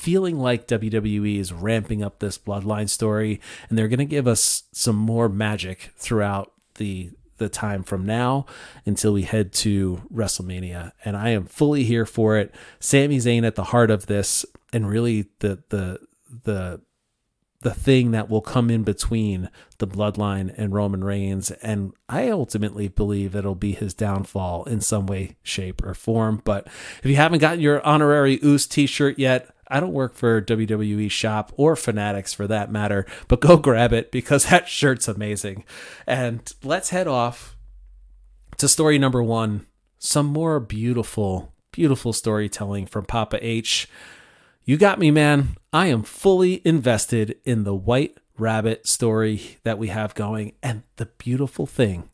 feeling 0.01 0.39
like 0.39 0.67
WWE 0.67 1.39
is 1.39 1.53
ramping 1.53 2.03
up 2.03 2.19
this 2.19 2.39
bloodline 2.39 2.89
story 2.89 3.39
and 3.69 3.77
they're 3.77 3.89
going 3.89 3.99
to 3.99 4.05
give 4.07 4.27
us 4.27 4.65
some 4.73 4.97
more 4.97 5.29
magic 5.29 5.91
throughout 5.97 6.53
the 6.77 7.11
the 7.37 7.49
time 7.49 7.83
from 7.83 8.05
now 8.05 8.45
until 8.85 9.15
we 9.15 9.23
head 9.23 9.53
to 9.53 10.03
WrestleMania 10.13 10.93
and 11.05 11.17
I 11.17 11.31
am 11.31 11.45
fully 11.45 11.85
here 11.85 12.07
for 12.07 12.37
it. 12.39 12.55
Sami 12.79 13.19
Zayn 13.19 13.47
at 13.47 13.57
the 13.57 13.65
heart 13.65 13.91
of 13.91 14.07
this 14.07 14.45
and 14.73 14.89
really 14.89 15.27
the 15.41 15.63
the 15.69 16.01
the 16.45 16.81
the 17.63 17.75
thing 17.75 18.13
that 18.13 18.31
will 18.31 18.41
come 18.41 18.71
in 18.71 18.85
between 18.85 19.51
the 19.79 19.87
bloodline 19.87 20.53
and 20.57 20.73
Roman 20.73 21.05
Reigns. 21.05 21.51
And 21.51 21.93
I 22.09 22.31
ultimately 22.31 22.89
believe 22.89 23.37
it'll 23.37 23.55
be 23.55 23.73
his 23.73 23.93
downfall 23.93 24.65
in 24.65 24.81
some 24.81 25.07
way, 25.07 25.37
shape, 25.43 25.85
or 25.85 25.93
form. 25.93 26.41
But 26.43 26.67
if 27.03 27.07
you 27.11 27.17
haven't 27.17 27.41
gotten 27.41 27.61
your 27.61 27.85
honorary 27.87 28.39
Uce 28.43 28.67
t 28.67 28.87
shirt 28.87 29.19
yet, 29.19 29.55
I 29.71 29.81
don't 29.81 29.93
work 29.93 30.15
for 30.15 30.43
WWE 30.43 31.11
Shop 31.11 31.53
or 31.57 31.77
Fanatics 31.77 32.35
for 32.35 32.47
that 32.47 32.71
matter, 32.71 33.07
but 33.29 33.41
go 33.41 33.57
grab 33.59 33.93
it 33.93 34.11
because 34.11 34.47
that 34.47 34.69
shirt's 34.69 35.09
amazing. 35.09 35.65
And 36.07 36.53
let's 36.63 36.91
head 36.91 37.07
off 37.07 37.57
to 38.59 38.69
story 38.69 38.99
number 38.99 39.23
one 39.23 39.67
some 39.99 40.27
more 40.27 40.59
beautiful, 40.61 41.53
beautiful 41.73 42.13
storytelling 42.13 42.87
from 42.87 43.05
Papa 43.05 43.39
H. 43.41 43.87
You 44.65 44.77
got 44.77 44.99
me, 44.99 45.11
man. 45.11 45.57
I 45.73 45.87
am 45.87 46.03
fully 46.03 46.63
invested 46.65 47.37
in 47.45 47.65
the 47.65 47.75
White 47.75 48.19
Rabbit 48.39 48.89
story 48.89 49.59
that 49.63 49.79
we 49.79 49.89
have 49.89 50.15
going. 50.15 50.55
And 50.63 50.83
the 50.97 51.07
beautiful 51.07 51.67
thing 51.67 52.09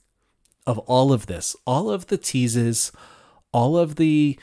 of 0.67 0.79
all 0.81 1.13
of 1.13 1.27
this, 1.27 1.55
all 1.65 1.91
of 1.91 2.09
the 2.09 2.19
teases, 2.19 2.91
all 3.53 3.79
of 3.79 3.97
the 3.97 4.39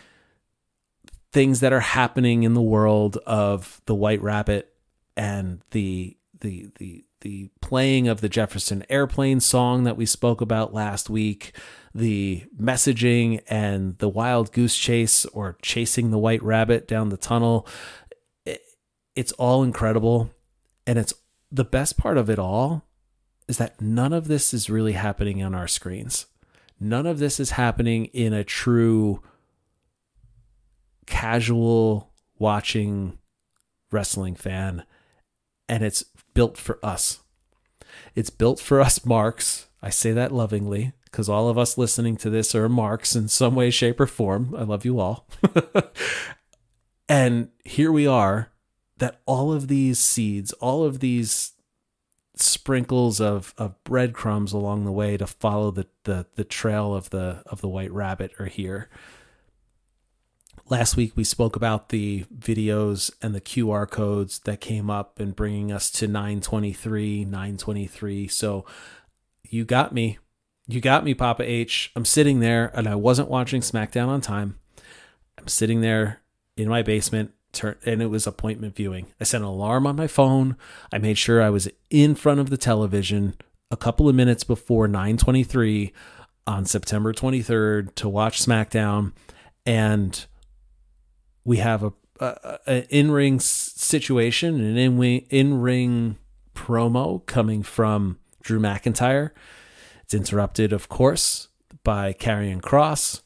things 1.34 1.60
that 1.62 1.74
are 1.74 1.80
happening 1.80 2.44
in 2.44 2.54
the 2.54 2.62
world 2.62 3.18
of 3.26 3.82
the 3.86 3.96
White 3.96 4.22
Rabbit 4.22 4.74
and 5.18 5.62
the 5.72 6.16
the 6.40 6.70
the 6.78 7.04
the 7.22 7.50
playing 7.62 8.08
of 8.08 8.22
the 8.22 8.30
Jefferson 8.30 8.86
Airplane 8.90 9.40
song 9.40 9.86
that 9.86 9.98
we 9.98 10.06
spoke 10.06 10.42
about 10.42 10.74
last 10.74 11.10
week, 11.10 11.56
the 11.96 12.44
messaging 12.60 13.42
and 13.48 13.98
the 13.98 14.10
wild 14.10 14.52
goose 14.52 14.78
chase 14.78 15.26
or 15.28 15.58
chasing 15.62 16.12
the 16.12 16.20
white 16.20 16.44
rabbit 16.44 16.88
down 16.88 17.10
the 17.10 17.18
tunnel. 17.18 17.68
it's 19.16 19.32
all 19.34 19.64
incredible. 19.64 20.32
And 20.86 21.00
it's 21.00 21.14
the 21.52 21.64
best 21.64 21.98
part 21.98 22.18
of 22.18 22.30
it 22.30 22.40
all 22.40 22.84
is 23.48 23.58
that 23.58 23.80
none 23.80 24.12
of 24.12 24.28
this 24.28 24.54
is 24.54 24.70
really 24.70 24.94
happening 24.94 25.42
on 25.42 25.56
our 25.56 25.68
screens. 25.68 26.26
None 26.80 27.06
of 27.06 27.20
this 27.20 27.40
is 27.40 27.52
happening 27.52 28.06
in 28.08 28.34
a 28.34 28.44
true 28.44 29.22
casual 31.06 32.12
watching 32.38 33.18
wrestling 33.92 34.36
fan, 34.36 34.84
and 35.70 35.84
it's 35.84 36.04
built 36.34 36.58
for 36.58 36.80
us. 36.84 37.20
It's 38.16 38.30
built 38.30 38.60
for 38.60 38.82
us 38.82 39.06
marks. 39.06 39.68
I 39.82 39.90
say 39.90 40.12
that 40.14 40.32
lovingly 40.32 40.94
because 41.14 41.30
all 41.30 41.48
of 41.48 41.60
us 41.60 41.78
listening 41.78 42.18
to 42.18 42.30
this 42.32 42.56
are 42.56 42.68
marks 42.68 43.16
in 43.16 43.28
some 43.28 43.54
way, 43.54 43.70
shape, 43.70 44.00
or 44.00 44.08
form. 44.08 44.56
I 44.58 44.64
love 44.64 44.84
you 44.84 45.00
all. 45.00 45.28
and 47.10 47.50
here 47.64 47.92
we 47.92 48.08
are 48.08 48.50
that 48.98 49.22
all 49.28 49.54
of 49.54 49.68
these 49.68 50.00
seeds, 50.00 50.54
all 50.54 50.84
of 50.84 51.02
these 51.02 51.52
sprinkles 52.36 53.22
of, 53.22 53.54
of 53.60 53.76
breadcrumbs 53.84 54.54
along 54.54 54.86
the 54.86 54.92
way 54.92 55.16
to 55.18 55.28
follow 55.28 55.70
the, 55.70 55.86
the, 56.06 56.26
the 56.34 56.44
trail 56.44 56.96
of 56.96 57.12
the 57.12 57.44
of 57.46 57.62
the 57.62 57.68
white 57.68 57.92
rabbit 57.92 58.32
are 58.40 58.48
here. 58.48 58.90
Last 60.74 60.98
week 60.98 61.16
we 61.16 61.24
spoke 61.24 61.56
about 61.56 61.90
the 61.90 62.26
videos 62.36 63.12
and 63.22 63.36
the 63.36 63.40
QR 63.40 63.88
codes 63.88 64.40
that 64.40 64.60
came 64.60 64.90
up 64.90 65.20
and 65.20 65.36
bringing 65.36 65.72
us 65.72 65.92
to 65.92 66.08
923, 66.08 67.26
923. 67.26 68.28
So 68.28 68.66
you 69.48 69.66
got 69.66 69.94
me. 69.94 70.18
You 70.68 70.82
got 70.82 71.04
me, 71.04 71.14
Papa 71.14 71.44
H. 71.44 71.92
I'm 71.96 72.06
sitting 72.06 72.40
there 72.40 72.72
and 72.74 72.88
I 72.88 72.96
wasn't 72.96 73.30
watching 73.30 73.62
SmackDown 73.62 74.08
on 74.08 74.20
time. 74.20 74.58
I'm 75.38 75.48
sitting 75.48 75.82
there 75.82 76.22
in 76.58 76.70
my 76.70 76.82
basement 76.82 77.34
and 77.62 78.02
it 78.02 78.10
was 78.10 78.26
appointment 78.26 78.76
viewing. 78.76 79.06
I 79.22 79.26
set 79.26 79.42
an 79.42 79.48
alarm 79.48 79.86
on 79.86 79.96
my 79.96 80.08
phone. 80.08 80.58
I 80.92 80.98
made 80.98 81.20
sure 81.20 81.40
I 81.40 81.52
was 81.52 81.70
in 81.92 82.16
front 82.16 82.40
of 82.40 82.50
the 82.50 82.58
television 82.58 83.36
a 83.70 83.78
couple 83.78 84.10
of 84.10 84.16
minutes 84.16 84.44
before 84.44 84.88
923 84.88 85.94
on 86.48 86.66
September 86.66 87.14
23rd 87.14 87.94
to 87.94 88.10
watch 88.10 88.42
SmackDown. 88.42 89.12
And 89.68 90.26
we 91.46 91.58
have 91.58 91.84
a, 91.84 91.94
a, 92.20 92.60
a 92.68 92.88
in 92.90 93.12
ring 93.12 93.40
situation, 93.40 94.56
an 94.56 94.78
in 94.78 95.02
in 95.30 95.62
ring 95.62 96.18
promo 96.56 97.26
coming 97.26 97.64
from 97.64 98.20
Drew 98.42 98.60
McIntyre. 98.60 99.32
It's 100.04 100.14
interrupted, 100.14 100.74
of 100.74 100.90
course, 100.90 101.50
by 101.84 102.14
Karrion 102.14 102.62
Cross, 102.62 103.24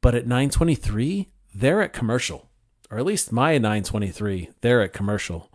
but 0.00 0.14
at 0.14 0.26
9:23 0.26 1.28
they're 1.54 1.82
at 1.82 1.92
commercial, 1.92 2.48
or 2.90 2.98
at 2.98 3.06
least 3.06 3.32
my 3.32 3.58
9:23 3.58 4.48
they're 4.60 4.82
at 4.82 4.92
commercial, 4.92 5.52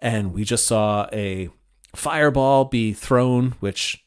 and 0.00 0.32
we 0.32 0.44
just 0.44 0.66
saw 0.66 1.06
a 1.12 1.50
fireball 1.94 2.64
be 2.64 2.92
thrown, 2.92 3.52
which 3.60 4.04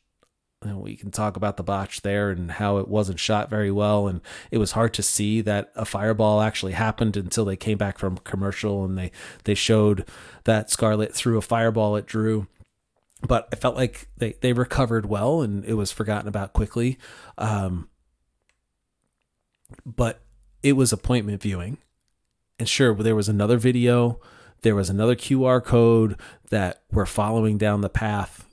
we 0.74 0.96
can 0.96 1.12
talk 1.12 1.36
about 1.38 1.58
the 1.58 1.64
botch 1.64 2.02
there 2.02 2.32
and 2.32 2.52
how 2.52 2.78
it 2.78 2.88
wasn't 2.88 3.20
shot 3.20 3.50
very 3.50 3.72
well. 3.72 4.08
And 4.08 4.22
it 4.52 4.58
was 4.58 4.72
hard 4.72 4.94
to 4.96 5.04
see 5.04 5.42
that 5.42 5.72
a 5.76 5.86
fireball 5.86 6.42
actually 6.42 6.74
happened 6.74 7.16
until 7.16 7.46
they 7.46 7.56
came 7.56 7.78
back 7.78 7.98
from 7.98 8.18
commercial 8.20 8.84
and 8.84 8.98
they 8.98 9.12
they 9.44 9.56
showed 9.56 10.08
that 10.46 10.70
Scarlett 10.70 11.14
threw 11.14 11.38
a 11.38 11.42
fireball 11.42 11.98
at 11.98 12.06
Drew. 12.06 12.48
But 13.22 13.48
I 13.52 13.56
felt 13.56 13.76
like 13.76 14.08
they 14.18 14.34
they 14.42 14.54
recovered 14.54 15.06
well 15.06 15.42
and 15.42 15.64
it 15.66 15.74
was 15.74 15.92
forgotten 15.92 16.28
about 16.28 16.54
quickly. 16.54 16.98
Um, 17.38 17.90
but 19.86 20.22
it 20.64 20.74
was 20.74 20.92
appointment 20.92 21.42
viewing. 21.42 21.78
And 22.58 22.70
sure 22.70 22.96
there 22.96 23.16
was 23.16 23.30
another 23.30 23.58
video. 23.58 24.20
There 24.62 24.76
was 24.76 24.90
another 24.90 25.16
QR 25.16 25.64
code 25.64 26.20
that 26.50 26.84
we're 26.92 27.06
following 27.06 27.58
down 27.58 27.82
the 27.82 27.90
path. 27.90 28.48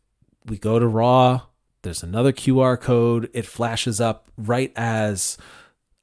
We 0.44 0.58
go 0.58 0.78
to 0.78 0.86
raw 0.86 1.42
there's 1.82 2.02
another 2.02 2.32
QR 2.32 2.80
code. 2.80 3.28
It 3.32 3.46
flashes 3.46 4.00
up 4.00 4.28
right 4.36 4.72
as 4.76 5.36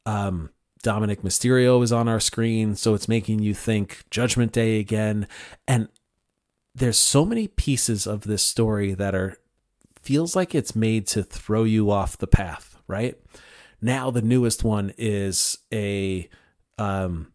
um, 0.05 0.49
Dominik 0.83 1.21
Mysterio 1.21 1.83
is 1.83 1.91
on 1.91 2.07
our 2.07 2.19
screen. 2.19 2.75
So 2.75 2.93
it's 2.93 3.07
making 3.07 3.39
you 3.39 3.53
think 3.53 4.03
Judgment 4.09 4.51
Day 4.51 4.79
again. 4.79 5.27
And 5.67 5.89
there's 6.75 6.97
so 6.97 7.25
many 7.25 7.47
pieces 7.47 8.05
of 8.07 8.21
this 8.21 8.43
story 8.43 8.93
that 8.93 9.15
are 9.15 9.37
feels 10.01 10.35
like 10.35 10.55
it's 10.55 10.75
made 10.75 11.07
to 11.07 11.23
throw 11.23 11.63
you 11.63 11.91
off 11.91 12.17
the 12.17 12.27
path, 12.27 12.77
right? 12.87 13.17
Now 13.81 14.11
the 14.11 14.21
newest 14.21 14.63
one 14.63 14.93
is 14.97 15.57
a 15.73 16.29
um 16.77 17.33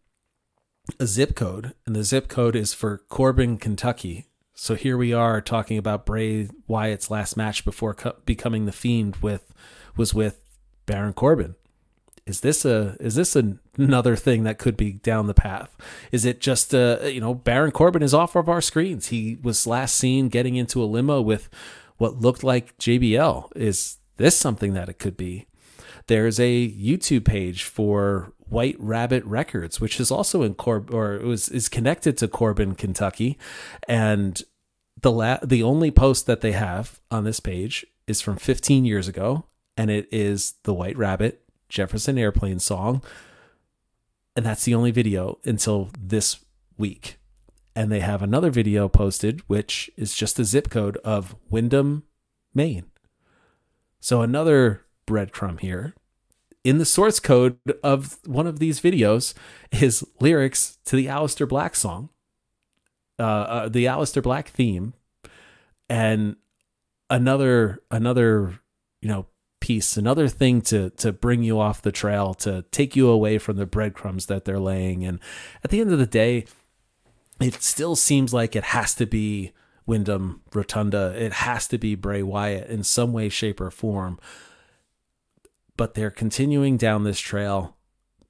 a 0.99 1.07
zip 1.07 1.35
code 1.35 1.73
and 1.85 1.95
the 1.95 2.03
zip 2.03 2.27
code 2.27 2.55
is 2.55 2.73
for 2.73 2.99
Corbin, 3.09 3.57
Kentucky, 3.57 4.27
so 4.55 4.75
here 4.75 4.97
we 4.97 5.13
are 5.13 5.41
talking 5.41 5.77
about 5.77 6.05
Bray 6.05 6.49
Wyatt's 6.67 7.11
last 7.11 7.35
match 7.35 7.65
before 7.65 7.93
co- 7.93 8.15
becoming 8.25 8.65
the 8.65 8.71
Fiend 8.71 9.17
with 9.17 9.53
was 9.97 10.13
with 10.13 10.39
Baron 10.85 11.13
Corbin. 11.13 11.55
Is 12.25 12.39
this 12.39 12.63
a 12.65 12.95
is 12.99 13.15
this 13.15 13.35
a, 13.35 13.57
another 13.77 14.15
thing 14.15 14.43
that 14.43 14.57
could 14.57 14.77
be 14.77 14.93
down 14.93 15.27
the 15.27 15.33
path? 15.33 15.75
Is 16.11 16.23
it 16.23 16.39
just 16.39 16.73
uh 16.73 16.99
you 17.03 17.19
know 17.19 17.33
Baron 17.33 17.71
Corbin 17.71 18.01
is 18.01 18.13
off 18.13 18.35
of 18.35 18.47
our 18.47 18.61
screens? 18.61 19.09
He 19.09 19.37
was 19.43 19.67
last 19.67 19.95
seen 19.95 20.29
getting 20.29 20.55
into 20.55 20.81
a 20.81 20.85
limo 20.85 21.21
with 21.21 21.49
what 21.97 22.21
looked 22.21 22.43
like 22.43 22.77
JBL. 22.77 23.55
Is 23.55 23.97
this 24.17 24.37
something 24.37 24.73
that 24.73 24.89
it 24.89 24.99
could 24.99 25.17
be? 25.17 25.47
There's 26.07 26.39
a 26.39 26.69
YouTube 26.69 27.25
page 27.25 27.63
for 27.63 28.33
White 28.37 28.75
Rabbit 28.79 29.25
Records, 29.25 29.81
which 29.81 29.99
is 29.99 30.11
also 30.11 30.43
in 30.43 30.53
Corb 30.53 30.93
or 30.93 31.19
was 31.19 31.49
is 31.49 31.67
connected 31.67 32.17
to 32.19 32.27
Corbin, 32.27 32.75
Kentucky, 32.75 33.37
and 33.87 34.41
the 35.01 35.11
la- 35.11 35.39
the 35.43 35.63
only 35.63 35.91
post 35.91 36.27
that 36.27 36.41
they 36.41 36.51
have 36.51 36.99
on 37.09 37.23
this 37.23 37.39
page 37.39 37.85
is 38.07 38.21
from 38.21 38.37
15 38.37 38.85
years 38.85 39.07
ago, 39.07 39.45
and 39.75 39.89
it 39.89 40.07
is 40.11 40.53
the 40.63 40.73
White 40.73 40.97
Rabbit 40.97 41.43
Jefferson 41.69 42.17
Airplane 42.17 42.59
song 42.59 43.01
And 44.35 44.45
that's 44.45 44.65
the 44.65 44.75
only 44.75 44.91
video 44.91 45.39
until 45.45 45.89
this 45.99 46.43
week. 46.77 47.17
And 47.75 47.91
they 47.91 48.01
have 48.01 48.21
another 48.21 48.51
video 48.51 48.87
posted, 48.87 49.41
which 49.47 49.89
is 49.97 50.15
just 50.15 50.37
the 50.37 50.43
zip 50.43 50.69
code 50.69 50.97
of 50.97 51.35
Windham, 51.49 52.03
Maine. 52.53 52.85
So 53.99 54.21
another 54.21 54.84
breadcrumb 55.05 55.59
here. 55.59 55.93
In 56.63 56.79
the 56.79 56.85
source 56.85 57.19
code 57.19 57.59
of 57.83 58.17
one 58.25 58.47
of 58.47 58.59
these 58.59 58.81
videos 58.81 59.33
is 59.71 60.03
lyrics 60.19 60.79
to 60.85 60.95
the 60.95 61.05
Aleister 61.05 61.47
Black 61.47 61.75
song, 61.75 62.09
uh, 63.19 63.23
uh, 63.23 63.69
the 63.69 63.85
Aleister 63.85 64.23
Black 64.23 64.49
theme, 64.49 64.93
and 65.89 66.35
another 67.09 67.79
another 67.91 68.59
you 69.01 69.07
know 69.07 69.27
piece, 69.59 69.95
another 69.95 70.27
thing 70.27 70.61
to 70.61 70.89
to 70.91 71.11
bring 71.11 71.43
you 71.43 71.59
off 71.59 71.81
the 71.83 71.91
trail, 71.91 72.33
to 72.35 72.63
take 72.71 72.95
you 72.95 73.09
away 73.09 73.37
from 73.37 73.57
the 73.57 73.65
breadcrumbs 73.67 74.25
that 74.25 74.45
they're 74.45 74.59
laying. 74.59 75.05
And 75.05 75.19
at 75.63 75.69
the 75.69 75.81
end 75.81 75.91
of 75.91 75.99
the 75.99 76.07
day, 76.07 76.45
it 77.39 77.61
still 77.61 77.95
seems 77.95 78.33
like 78.33 78.55
it 78.55 78.63
has 78.63 78.95
to 78.95 79.05
be 79.05 79.51
Windham 79.85 80.41
Rotunda. 80.53 81.13
It 81.15 81.33
has 81.33 81.67
to 81.67 81.77
be 81.77 81.95
Bray 81.95 82.23
Wyatt 82.23 82.69
in 82.69 82.83
some 82.83 83.13
way, 83.13 83.29
shape, 83.29 83.61
or 83.61 83.71
form 83.71 84.19
but 85.77 85.93
they're 85.93 86.11
continuing 86.11 86.77
down 86.77 87.03
this 87.03 87.19
trail. 87.19 87.75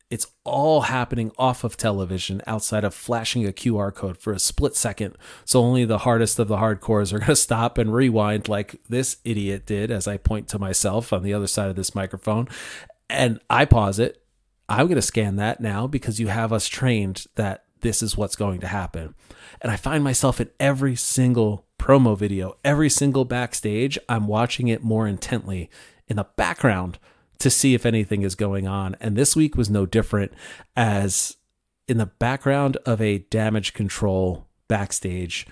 It's 0.09 0.27
all 0.43 0.81
happening 0.81 1.31
off 1.37 1.63
of 1.63 1.77
television 1.77 2.41
outside 2.45 2.83
of 2.83 2.93
flashing 2.93 3.45
a 3.45 3.51
QR 3.51 3.93
code 3.93 4.17
for 4.17 4.33
a 4.33 4.39
split 4.39 4.75
second. 4.75 5.17
So 5.45 5.61
only 5.61 5.83
the 5.83 5.99
hardest 5.99 6.37
of 6.37 6.47
the 6.47 6.57
hardcores 6.57 7.11
are 7.11 7.19
going 7.19 7.27
to 7.27 7.35
stop 7.35 7.77
and 7.77 7.93
rewind 7.93 8.47
like 8.47 8.81
this 8.87 9.17
idiot 9.23 9.65
did 9.65 9.91
as 9.91 10.07
I 10.07 10.17
point 10.17 10.47
to 10.49 10.59
myself 10.59 11.11
on 11.11 11.23
the 11.23 11.33
other 11.33 11.47
side 11.47 11.69
of 11.69 11.75
this 11.75 11.95
microphone. 11.95 12.47
And 13.09 13.39
I 13.49 13.65
pause 13.65 13.99
it. 13.99 14.21
I'm 14.69 14.87
going 14.87 14.95
to 14.95 15.01
scan 15.01 15.35
that 15.35 15.59
now 15.59 15.85
because 15.85 16.19
you 16.19 16.27
have 16.27 16.51
us 16.51 16.67
trained 16.67 17.25
that 17.35 17.65
this 17.81 18.01
is 18.01 18.17
what's 18.17 18.35
going 18.35 18.61
to 18.61 18.67
happen. 18.67 19.13
And 19.61 19.71
I 19.71 19.75
find 19.75 20.03
myself 20.03 20.41
in 20.41 20.49
every 20.59 20.95
single 20.95 21.65
promo 21.77 22.17
video, 22.17 22.57
every 22.63 22.89
single 22.89 23.25
backstage, 23.25 23.99
I'm 24.09 24.27
watching 24.27 24.67
it 24.67 24.83
more 24.83 25.07
intently 25.07 25.69
in 26.07 26.17
the 26.17 26.27
background 26.35 26.97
to 27.39 27.49
see 27.49 27.73
if 27.73 27.85
anything 27.85 28.21
is 28.21 28.35
going 28.35 28.67
on. 28.67 28.95
And 28.99 29.15
this 29.15 29.35
week 29.35 29.55
was 29.55 29.69
no 29.69 29.85
different, 29.85 30.33
as 30.75 31.37
in 31.87 31.97
the 31.97 32.05
background 32.05 32.77
of 32.85 33.01
a 33.01 33.19
damage 33.19 33.73
control 33.73 34.47
backstage, 34.67 35.45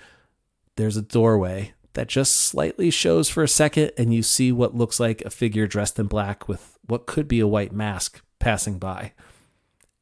there's 0.76 0.96
a 0.96 1.02
doorway 1.02 1.74
that 1.92 2.08
just 2.08 2.36
slightly 2.36 2.90
shows 2.90 3.28
for 3.28 3.42
a 3.42 3.48
second, 3.48 3.92
and 3.96 4.12
you 4.12 4.22
see 4.22 4.50
what 4.50 4.74
looks 4.74 4.98
like 4.98 5.22
a 5.22 5.30
figure 5.30 5.66
dressed 5.66 5.98
in 5.98 6.06
black 6.06 6.48
with 6.48 6.76
what 6.86 7.06
could 7.06 7.28
be 7.28 7.38
a 7.38 7.46
white 7.46 7.72
mask 7.72 8.20
passing 8.40 8.78
by. 8.78 9.12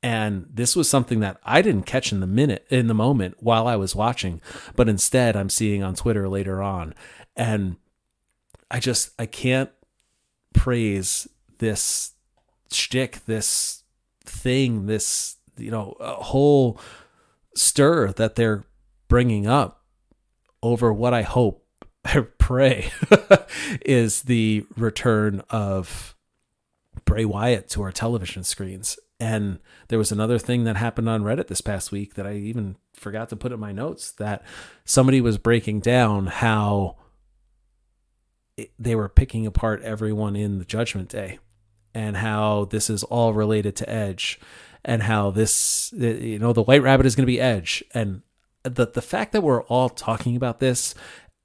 And 0.02 0.46
this 0.52 0.74
was 0.74 0.88
something 0.88 1.20
that 1.20 1.38
I 1.44 1.62
didn't 1.62 1.84
catch 1.84 2.10
in 2.10 2.20
the 2.20 2.26
minute, 2.26 2.66
in 2.70 2.88
the 2.88 2.94
moment 2.94 3.36
while 3.40 3.68
I 3.68 3.76
was 3.76 3.94
watching, 3.94 4.40
but 4.74 4.88
instead 4.88 5.36
I'm 5.36 5.50
seeing 5.50 5.82
on 5.82 5.94
Twitter 5.94 6.28
later 6.28 6.62
on. 6.62 6.94
And 7.36 7.76
I 8.70 8.80
just, 8.80 9.10
I 9.18 9.26
can't 9.26 9.70
praise 10.54 11.28
this 11.62 12.14
shtick, 12.72 13.24
this 13.26 13.84
thing, 14.24 14.86
this 14.86 15.36
you 15.56 15.70
know 15.70 15.96
whole 16.00 16.78
stir 17.54 18.12
that 18.14 18.34
they're 18.34 18.64
bringing 19.06 19.46
up 19.46 19.84
over 20.60 20.92
what 20.92 21.14
I 21.14 21.22
hope, 21.22 21.64
I 22.04 22.18
pray, 22.38 22.90
is 23.86 24.22
the 24.22 24.66
return 24.76 25.44
of 25.50 26.16
Bray 27.04 27.24
Wyatt 27.24 27.70
to 27.70 27.82
our 27.82 27.92
television 27.92 28.42
screens. 28.42 28.98
And 29.20 29.60
there 29.86 30.00
was 30.00 30.10
another 30.10 30.40
thing 30.40 30.64
that 30.64 30.76
happened 30.76 31.08
on 31.08 31.22
Reddit 31.22 31.46
this 31.46 31.60
past 31.60 31.92
week 31.92 32.14
that 32.14 32.26
I 32.26 32.34
even 32.34 32.74
forgot 32.92 33.28
to 33.28 33.36
put 33.36 33.52
in 33.52 33.60
my 33.60 33.70
notes 33.70 34.10
that 34.12 34.42
somebody 34.84 35.20
was 35.20 35.38
breaking 35.38 35.78
down 35.78 36.26
how 36.26 36.96
they 38.80 38.96
were 38.96 39.08
picking 39.08 39.46
apart 39.46 39.80
everyone 39.82 40.34
in 40.34 40.58
the 40.58 40.64
Judgment 40.64 41.08
Day 41.08 41.38
and 41.94 42.16
how 42.16 42.66
this 42.66 42.88
is 42.88 43.02
all 43.04 43.32
related 43.32 43.76
to 43.76 43.90
Edge 43.90 44.40
and 44.84 45.02
how 45.02 45.30
this 45.30 45.92
you 45.96 46.38
know 46.38 46.52
the 46.52 46.62
White 46.62 46.82
Rabbit 46.82 47.06
is 47.06 47.14
going 47.14 47.24
to 47.24 47.32
be 47.32 47.40
Edge. 47.40 47.84
And 47.94 48.22
the 48.64 48.86
the 48.86 49.02
fact 49.02 49.32
that 49.32 49.42
we're 49.42 49.62
all 49.64 49.88
talking 49.88 50.36
about 50.36 50.60
this 50.60 50.94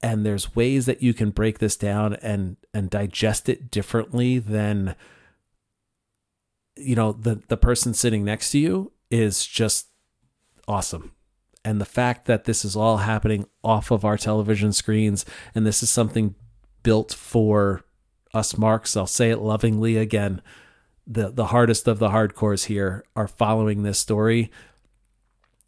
and 0.02 0.26
there's 0.26 0.56
ways 0.56 0.86
that 0.86 1.02
you 1.02 1.14
can 1.14 1.32
break 1.32 1.60
this 1.60 1.76
down 1.76 2.16
and 2.16 2.58
and 2.74 2.90
digest 2.90 3.50
it 3.50 3.72
differently 3.72 4.40
than 4.40 4.96
you 6.76 6.96
know 6.96 7.12
the 7.12 7.42
the 7.48 7.58
person 7.58 7.94
sitting 7.94 8.24
next 8.24 8.52
to 8.52 8.60
you 8.60 8.92
is 9.10 9.46
just 9.46 9.88
awesome. 10.68 11.14
And 11.64 11.82
the 11.82 11.86
fact 11.86 12.28
that 12.28 12.46
this 12.46 12.64
is 12.64 12.76
all 12.76 12.98
happening 12.98 13.46
off 13.64 13.92
of 13.92 14.06
our 14.06 14.18
television 14.18 14.72
screens 14.72 15.26
and 15.54 15.66
this 15.66 15.84
is 15.84 15.90
something 15.90 16.36
built 16.84 17.14
for 17.14 17.84
us 18.38 18.58
marks, 18.58 18.96
I'll 18.96 19.08
say 19.08 19.30
it 19.30 19.40
lovingly 19.40 19.98
again, 19.98 20.42
the 21.06 21.30
the 21.30 21.48
hardest 21.48 21.88
of 21.88 22.00
the 22.00 22.10
hardcores 22.10 22.66
here 22.66 23.04
are 23.16 23.28
following 23.28 23.84
this 23.84 24.00
story. 24.00 24.52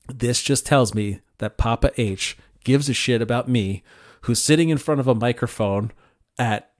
This 0.07 0.41
just 0.41 0.65
tells 0.65 0.93
me 0.93 1.21
that 1.37 1.57
Papa 1.57 1.91
H 1.97 2.37
gives 2.63 2.89
a 2.89 2.93
shit 2.93 3.21
about 3.21 3.47
me, 3.47 3.83
who's 4.21 4.41
sitting 4.41 4.69
in 4.69 4.77
front 4.77 4.99
of 4.99 5.07
a 5.07 5.15
microphone 5.15 5.91
at 6.37 6.71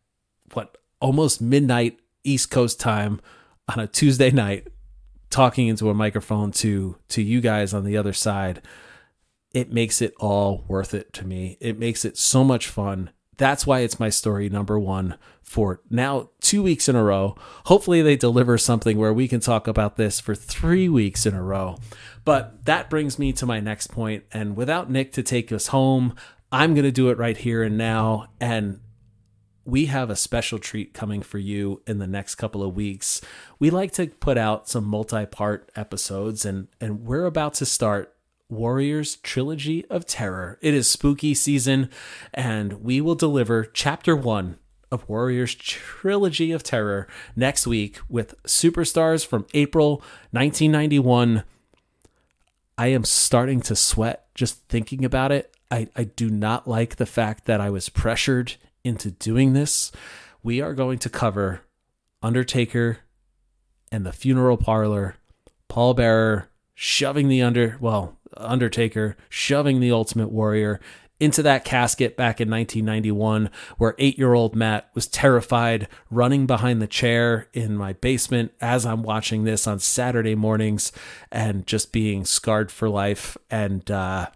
what 0.54 0.78
almost 1.00 1.42
midnight 1.42 2.00
East 2.24 2.52
Coast 2.52 2.80
time 2.80 3.22
on 3.68 3.80
a 3.80 3.88
Tuesday 3.88 4.32
night, 4.32 4.68
talking 5.30 5.68
into 5.68 5.90
a 5.90 5.94
microphone 5.94 6.52
to 6.52 6.98
to 7.10 7.22
you 7.22 7.42
guys 7.42 7.74
on 7.74 7.86
the 7.86 7.98
other 7.98 8.14
side. 8.14 8.62
It 9.54 9.72
makes 9.72 10.02
it 10.02 10.14
all 10.20 10.64
worth 10.68 10.94
it 10.94 11.12
to 11.14 11.26
me. 11.26 11.58
It 11.60 11.80
makes 11.80 12.06
it 12.06 12.18
so 12.18 12.44
much 12.44 12.68
fun. 12.68 13.10
That's 13.40 13.66
why 13.66 13.80
it's 13.80 14.02
my 14.02 14.10
story 14.10 14.50
number 14.50 14.78
one 14.78 15.16
for 15.42 15.80
now 15.90 16.30
two 16.42 16.62
weeks 16.62 16.90
in 16.90 16.98
a 16.98 17.04
row. 17.04 17.38
Hopefully, 17.66 18.02
they 18.02 18.18
deliver 18.18 18.58
something 18.58 18.98
where 18.98 19.14
we 19.14 19.30
can 19.30 19.40
talk 19.40 19.66
about 19.66 19.96
this 19.96 20.20
for 20.20 20.36
three 20.36 20.90
weeks 20.90 21.26
in 21.26 21.34
a 21.34 21.42
row. 21.42 21.78
But 22.26 22.66
that 22.66 22.90
brings 22.90 23.18
me 23.18 23.32
to 23.32 23.46
my 23.46 23.62
next 23.62 23.88
point. 23.88 24.26
And 24.34 24.58
without 24.58 24.92
Nick 24.92 25.14
to 25.14 25.24
take 25.24 25.54
us 25.54 25.68
home, 25.68 26.18
I'm 26.52 26.74
going 26.74 26.84
to 26.84 26.92
do 26.92 27.10
it 27.12 27.18
right 27.18 27.38
here 27.38 27.64
and 27.64 27.78
now. 27.78 28.28
And 28.42 28.82
we 29.64 29.86
have 29.86 30.10
a 30.10 30.18
special 30.18 30.60
treat 30.60 30.94
coming 30.94 31.22
for 31.22 31.38
you 31.38 31.82
in 31.88 32.00
the 32.00 32.08
next 32.08 32.36
couple 32.36 32.62
of 32.62 32.76
weeks. 32.76 33.22
We 33.58 33.70
like 33.70 33.94
to 33.94 34.08
put 34.08 34.38
out 34.38 34.68
some 34.68 34.84
multi 34.84 35.26
part 35.26 35.72
episodes, 35.78 36.44
and, 36.44 36.68
and 36.82 37.06
we're 37.06 37.26
about 37.26 37.54
to 37.56 37.66
start 37.66 38.14
Warriors 38.50 39.18
Trilogy 39.18 39.86
of 39.90 40.08
Terror. 40.08 40.58
It 40.62 40.74
is 40.74 40.90
spooky 40.90 41.36
season, 41.36 41.90
and 42.34 42.82
we 42.82 43.00
will 43.00 43.16
deliver 43.16 43.64
chapter 43.64 44.16
one 44.16 44.58
of 44.92 45.08
Warriors 45.08 45.54
Trilogy 45.54 46.52
of 46.52 46.64
Terror 46.64 47.08
next 47.36 47.68
week 47.68 48.00
with 48.10 48.42
superstars 48.44 49.26
from 49.26 49.46
April 49.54 49.98
1991. 50.32 51.44
I 52.76 52.88
am 52.88 53.04
starting 53.04 53.62
to 53.62 53.76
sweat 53.76 54.26
just 54.34 54.64
thinking 54.68 55.06
about 55.06 55.32
it. 55.32 55.56
I, 55.70 55.88
I 55.96 56.06
do 56.06 56.30
not 56.32 56.68
like 56.68 56.96
the 56.96 57.06
fact 57.06 57.46
that 57.46 57.62
I 57.62 57.70
was 57.70 57.90
pressured 57.90 58.56
into 58.84 59.12
doing 59.12 59.54
this. 59.54 59.92
We 60.42 60.60
are 60.60 60.74
going 60.74 60.98
to 61.00 61.10
cover 61.10 61.62
Undertaker 62.24 63.00
and 63.92 64.06
the 64.06 64.12
funeral 64.12 64.58
parlor, 64.58 65.16
Paul 65.68 65.94
Bearer 65.94 66.50
shoving 66.74 67.28
the 67.28 67.42
under 67.42 67.78
well 67.80 68.18
Undertaker 68.38 69.18
shoving 69.30 69.80
the 69.80 69.92
Ultimate 69.92 70.32
Warrior 70.32 70.80
into 71.20 71.44
that 71.44 71.66
casket 71.66 72.16
back 72.16 72.40
in 72.40 72.50
1991, 72.50 73.50
where 73.78 73.96
eight 73.98 74.18
year 74.18 74.34
old 74.34 74.56
Matt 74.56 74.90
was 74.94 75.08
terrified, 75.08 75.88
running 76.10 76.46
behind 76.46 76.82
the 76.82 76.88
chair 76.88 77.48
in 77.54 77.76
my 77.76 77.94
basement 77.94 78.54
as 78.62 78.86
I'm 78.86 79.04
watching 79.04 79.44
this 79.44 79.68
on 79.68 79.80
Saturday 79.80 80.36
mornings 80.36 80.92
and 81.32 81.68
just 81.68 81.92
being 81.92 82.24
scarred 82.26 82.72
for 82.72 82.90
life. 82.90 83.38
And 83.52 83.90
uh, 83.92 84.30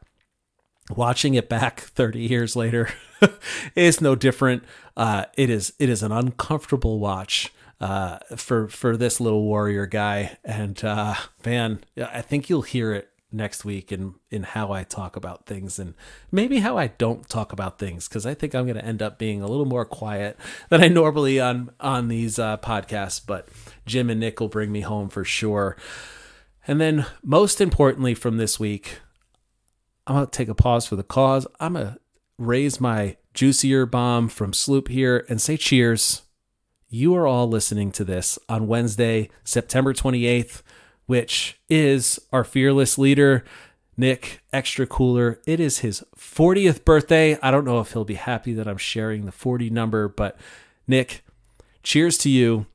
watching 0.90 1.36
it 1.36 1.50
back 1.50 1.80
30 1.82 2.20
years 2.20 2.56
later 2.56 2.90
is 3.76 4.02
no 4.02 4.16
different. 4.16 4.64
Uh, 4.98 5.26
it 5.38 5.50
is 5.50 5.74
it 5.80 5.90
is 5.90 6.04
an 6.04 6.12
uncomfortable 6.12 7.00
watch. 7.00 7.52
Uh, 7.82 8.18
for 8.38 8.70
for 8.70 8.96
this 8.96 9.20
little 9.20 9.44
warrior 9.44 9.86
guy, 9.86 10.38
and 10.46 10.86
uh, 10.86 11.16
man, 11.46 11.84
I 11.98 12.22
think 12.22 12.50
you'll 12.50 12.62
hear 12.62 12.94
it 12.94 13.10
next 13.34 13.66
week 13.66 13.92
in 13.92 14.16
in 14.30 14.44
how 14.44 14.72
I 14.72 14.84
talk 14.84 15.16
about 15.16 15.46
things 15.46 15.80
and 15.80 15.96
maybe 16.32 16.60
how 16.60 16.78
I 16.78 16.88
don't 16.88 17.28
talk 17.28 17.52
about 17.52 17.80
things 17.80 18.08
because 18.08 18.26
I 18.26 18.34
think 18.34 18.54
I'm 18.54 18.66
going 18.66 18.78
to 18.78 18.86
end 18.86 19.02
up 19.02 19.18
being 19.18 19.42
a 19.42 19.48
little 19.48 19.66
more 19.66 19.86
quiet 19.86 20.38
than 20.70 20.84
I 20.84 20.88
normally 20.88 21.40
on 21.40 21.72
on 21.80 22.08
these 22.08 22.38
uh, 22.40 22.58
podcasts. 22.58 23.22
But 23.26 23.48
Jim 23.86 24.10
and 24.10 24.20
Nick 24.20 24.40
will 24.40 24.48
bring 24.48 24.72
me 24.72 24.82
home 24.82 25.10
for 25.10 25.26
sure. 25.26 25.76
And 26.68 26.80
then 26.80 27.06
most 27.24 27.60
importantly 27.60 28.14
from 28.14 28.38
this 28.38 28.60
week, 28.60 29.00
I'm 30.08 30.16
gonna 30.16 30.28
take 30.28 30.50
a 30.50 30.56
pause 30.56 30.86
for 30.86 30.96
the 30.96 31.04
cause. 31.04 31.48
I'm 31.60 31.74
gonna 31.74 31.98
raise 32.38 32.80
my 32.80 33.18
juicier 33.34 33.86
bomb 33.86 34.30
from 34.30 34.54
Sloop 34.54 34.88
here 34.88 35.26
and 35.28 35.42
say 35.42 35.58
cheers. 35.58 36.22
You 36.88 37.16
are 37.16 37.26
all 37.26 37.48
listening 37.48 37.92
to 37.94 38.04
this 38.04 38.38
on 38.48 38.68
Wednesday, 38.68 39.30
September 39.44 39.94
28th 39.94 40.62
which 41.06 41.60
is 41.70 42.20
our 42.32 42.44
fearless 42.44 42.98
leader, 42.98 43.44
Nick 43.98 44.42
Extra 44.52 44.88
Cooler. 44.88 45.40
It 45.46 45.60
is 45.60 45.80
his 45.80 46.04
40th 46.18 46.84
birthday. 46.84 47.38
I 47.42 47.52
don't 47.52 47.66
know 47.66 47.80
if 47.80 47.94
he'll 47.94 48.06
be 48.06 48.16
happy 48.16 48.54
that 48.54 48.68
I'm 48.68 48.78
sharing 48.78 49.26
the 49.26 49.32
40 49.32 49.70
number, 49.70 50.08
but 50.08 50.38
Nick, 50.88 51.24
cheers 51.84 52.18
to 52.20 52.30
you. 52.30 52.66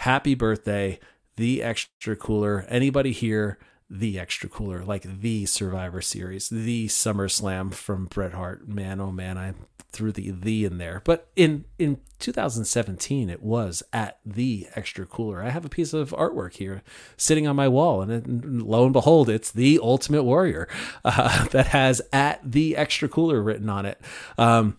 Happy 0.00 0.34
birthday, 0.34 0.98
the 1.36 1.62
Extra 1.62 2.16
Cooler. 2.16 2.66
Anybody 2.68 3.12
here? 3.12 3.58
The 3.88 4.18
extra 4.18 4.48
cooler, 4.48 4.84
like 4.84 5.04
the 5.20 5.46
Survivor 5.46 6.02
Series, 6.02 6.48
the 6.48 6.88
SummerSlam 6.88 7.72
from 7.72 8.06
Bret 8.06 8.32
Hart. 8.32 8.66
Man, 8.66 9.00
oh 9.00 9.12
man, 9.12 9.38
I 9.38 9.54
threw 9.96 10.12
the 10.12 10.30
the 10.30 10.64
in 10.64 10.78
there. 10.78 11.02
But 11.04 11.28
in 11.34 11.64
in 11.78 11.98
2017, 12.18 13.30
it 13.30 13.42
was 13.42 13.82
at 13.92 14.18
the 14.24 14.68
extra 14.74 15.06
cooler. 15.06 15.42
I 15.42 15.50
have 15.50 15.64
a 15.64 15.70
piece 15.70 15.92
of 15.92 16.10
artwork 16.10 16.54
here 16.54 16.82
sitting 17.16 17.46
on 17.46 17.56
my 17.56 17.68
wall, 17.68 18.02
and, 18.02 18.12
it, 18.12 18.26
lo 18.28 18.84
and 18.84 18.92
behold, 18.92 19.28
it's 19.28 19.50
the 19.50 19.80
Ultimate 19.82 20.22
Warrior 20.22 20.68
uh, 21.04 21.46
that 21.46 21.68
has 21.68 22.02
at 22.12 22.40
the 22.44 22.76
extra 22.76 23.08
cooler 23.08 23.42
written 23.42 23.68
on 23.68 23.86
it. 23.86 24.00
Um, 24.38 24.78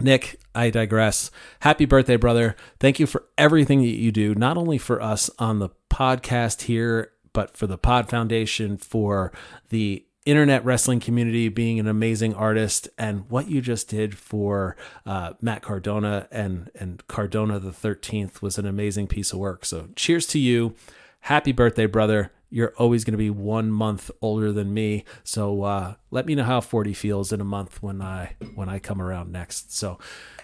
Nick, 0.00 0.40
I 0.54 0.70
digress. 0.70 1.30
Happy 1.60 1.84
birthday, 1.84 2.16
brother. 2.16 2.56
Thank 2.78 3.00
you 3.00 3.06
for 3.06 3.24
everything 3.36 3.80
that 3.80 3.88
you 3.88 4.12
do, 4.12 4.34
not 4.34 4.56
only 4.56 4.78
for 4.78 5.02
us 5.02 5.28
on 5.38 5.58
the 5.58 5.70
podcast 5.90 6.62
here, 6.62 7.10
but 7.32 7.56
for 7.56 7.66
the 7.66 7.78
Pod 7.78 8.08
Foundation, 8.08 8.76
for 8.76 9.32
the 9.70 10.04
internet 10.26 10.64
wrestling 10.64 11.00
community, 11.00 11.48
being 11.48 11.78
an 11.78 11.86
amazing 11.86 12.34
artist, 12.34 12.88
and 12.98 13.28
what 13.30 13.48
you 13.48 13.60
just 13.60 13.88
did 13.88 14.16
for 14.16 14.76
uh, 15.06 15.32
Matt 15.40 15.62
Cardona 15.62 16.28
and 16.30 16.70
and 16.74 17.06
Cardona 17.06 17.58
the 17.58 17.72
Thirteenth 17.72 18.42
was 18.42 18.58
an 18.58 18.66
amazing 18.66 19.06
piece 19.06 19.32
of 19.32 19.38
work. 19.38 19.64
So, 19.64 19.88
cheers 19.96 20.26
to 20.28 20.38
you! 20.38 20.74
Happy 21.20 21.52
birthday, 21.52 21.86
brother! 21.86 22.32
You're 22.50 22.74
always 22.78 23.04
going 23.04 23.12
to 23.12 23.18
be 23.18 23.30
one 23.30 23.70
month 23.70 24.10
older 24.22 24.52
than 24.52 24.72
me. 24.72 25.04
So 25.22 25.64
uh, 25.64 25.94
let 26.10 26.24
me 26.24 26.34
know 26.34 26.44
how 26.44 26.62
40 26.62 26.94
feels 26.94 27.30
in 27.30 27.42
a 27.42 27.44
month 27.44 27.82
when 27.82 28.00
I 28.00 28.36
when 28.54 28.70
I 28.70 28.78
come 28.78 29.02
around 29.02 29.30
next. 29.30 29.76
So, 29.76 29.98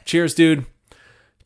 cheers, 0.05 0.35
dude! 0.35 0.66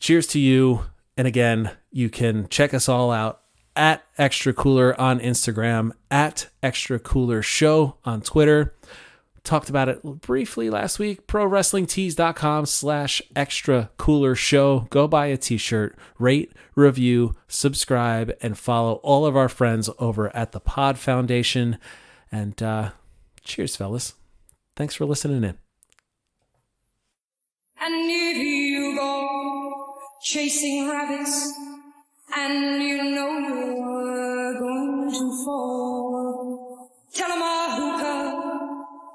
Cheers 0.01 0.27
to 0.29 0.39
you! 0.39 0.87
And 1.17 1.27
again, 1.27 1.73
you 1.91 2.09
can 2.09 2.49
check 2.49 2.73
us 2.73 2.89
all 2.89 3.11
out 3.11 3.43
at 3.79 4.05
Extra 4.19 4.53
Cooler 4.53 5.01
on 5.01 5.21
Instagram, 5.21 5.93
at 6.11 6.49
Extra 6.63 6.99
Cooler 6.99 7.43
Show 7.43 7.97
on 8.05 8.21
Twitter. 8.21 8.75
Talked 9.45 9.71
about 9.71 9.89
it 9.89 10.03
briefly 10.03 10.69
last 10.69 10.99
week. 10.99 11.27
ProWrestlingTees.com 11.29 12.67
slash 12.67 13.23
Extra 13.37 13.89
Cooler 13.97 14.35
Show. 14.35 14.89
Go 14.91 15.07
buy 15.07 15.27
a 15.27 15.39
t-shirt, 15.39 15.97
rate, 16.19 16.53
review, 16.75 17.35
subscribe, 17.47 18.37
and 18.43 18.59
follow 18.59 18.95
all 19.05 19.25
of 19.25 19.37
our 19.37 19.49
friends 19.49 19.89
over 19.99 20.35
at 20.37 20.53
the 20.53 20.61
Pod 20.61 20.99
Foundation. 20.99 21.79
And 22.33 22.61
uh, 22.63 22.91
cheers, 23.43 23.77
fellas. 23.77 24.15
Thanks 24.77 24.97
for 24.97 25.07
listening 25.07 25.45
in. 25.45 25.57
And 27.81 28.11
if 28.11 28.37
you 28.37 28.97
go 28.97 29.95
chasing 30.21 30.91
rabbits 30.91 31.68
and 32.41 32.83
you 32.83 33.03
know 33.17 33.33
you're 33.49 34.55
going 34.59 35.11
to 35.19 35.27
fall, 35.45 36.91
tell 37.15 37.33
'em 37.33 37.43
hookah, 37.79 38.25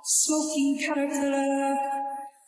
smoking 0.04 0.72
caterpillar 0.84 1.78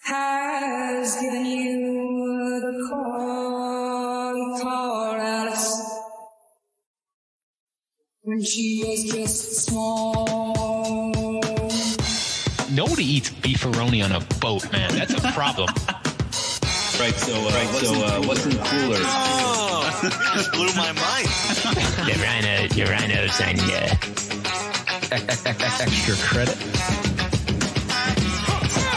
has 0.03 1.15
given 1.21 1.45
you 1.45 2.59
the 2.65 2.73
call. 2.89 4.35
Call 4.61 5.15
Alice 5.15 5.73
when 8.23 8.41
she 8.43 8.67
was 8.85 9.01
just 9.15 9.65
small. 9.65 10.55
Nobody 12.71 13.05
eats 13.15 13.29
beefaroni 13.43 14.03
on 14.03 14.11
a 14.11 14.21
boat, 14.39 14.69
man. 14.71 14.89
That's 14.99 15.13
a 15.13 15.21
problem. 15.31 15.69
Right, 16.97 17.13
so, 17.13 17.33
uh, 17.35 17.49
right, 17.51 17.67
so, 17.83 17.93
uh, 17.93 18.21
what's 18.25 18.45
in 18.45 18.51
the 18.51 18.63
cooler? 18.63 18.97
Oh, 19.01 19.74
just 20.01 20.51
blew 20.53 20.67
my 20.75 20.91
mind. 20.93 21.27
the 22.05 22.15
rhino, 22.21 22.67
the 22.67 22.83
rhinos 22.89 23.39
and 23.41 23.59
uh, 23.59 23.95
Extra 25.81 26.15
credit. 26.15 26.57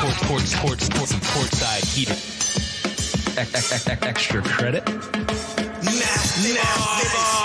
port, 0.00 0.16
port, 0.26 0.42
port, 0.56 0.78
port, 0.90 1.08
some 1.08 1.20
port 1.20 1.50
side 1.54 1.84
heater. 1.84 2.16
Extra 4.06 4.42
credit. 4.42 4.84
Nasty 5.84 6.54
boy. 6.54 7.37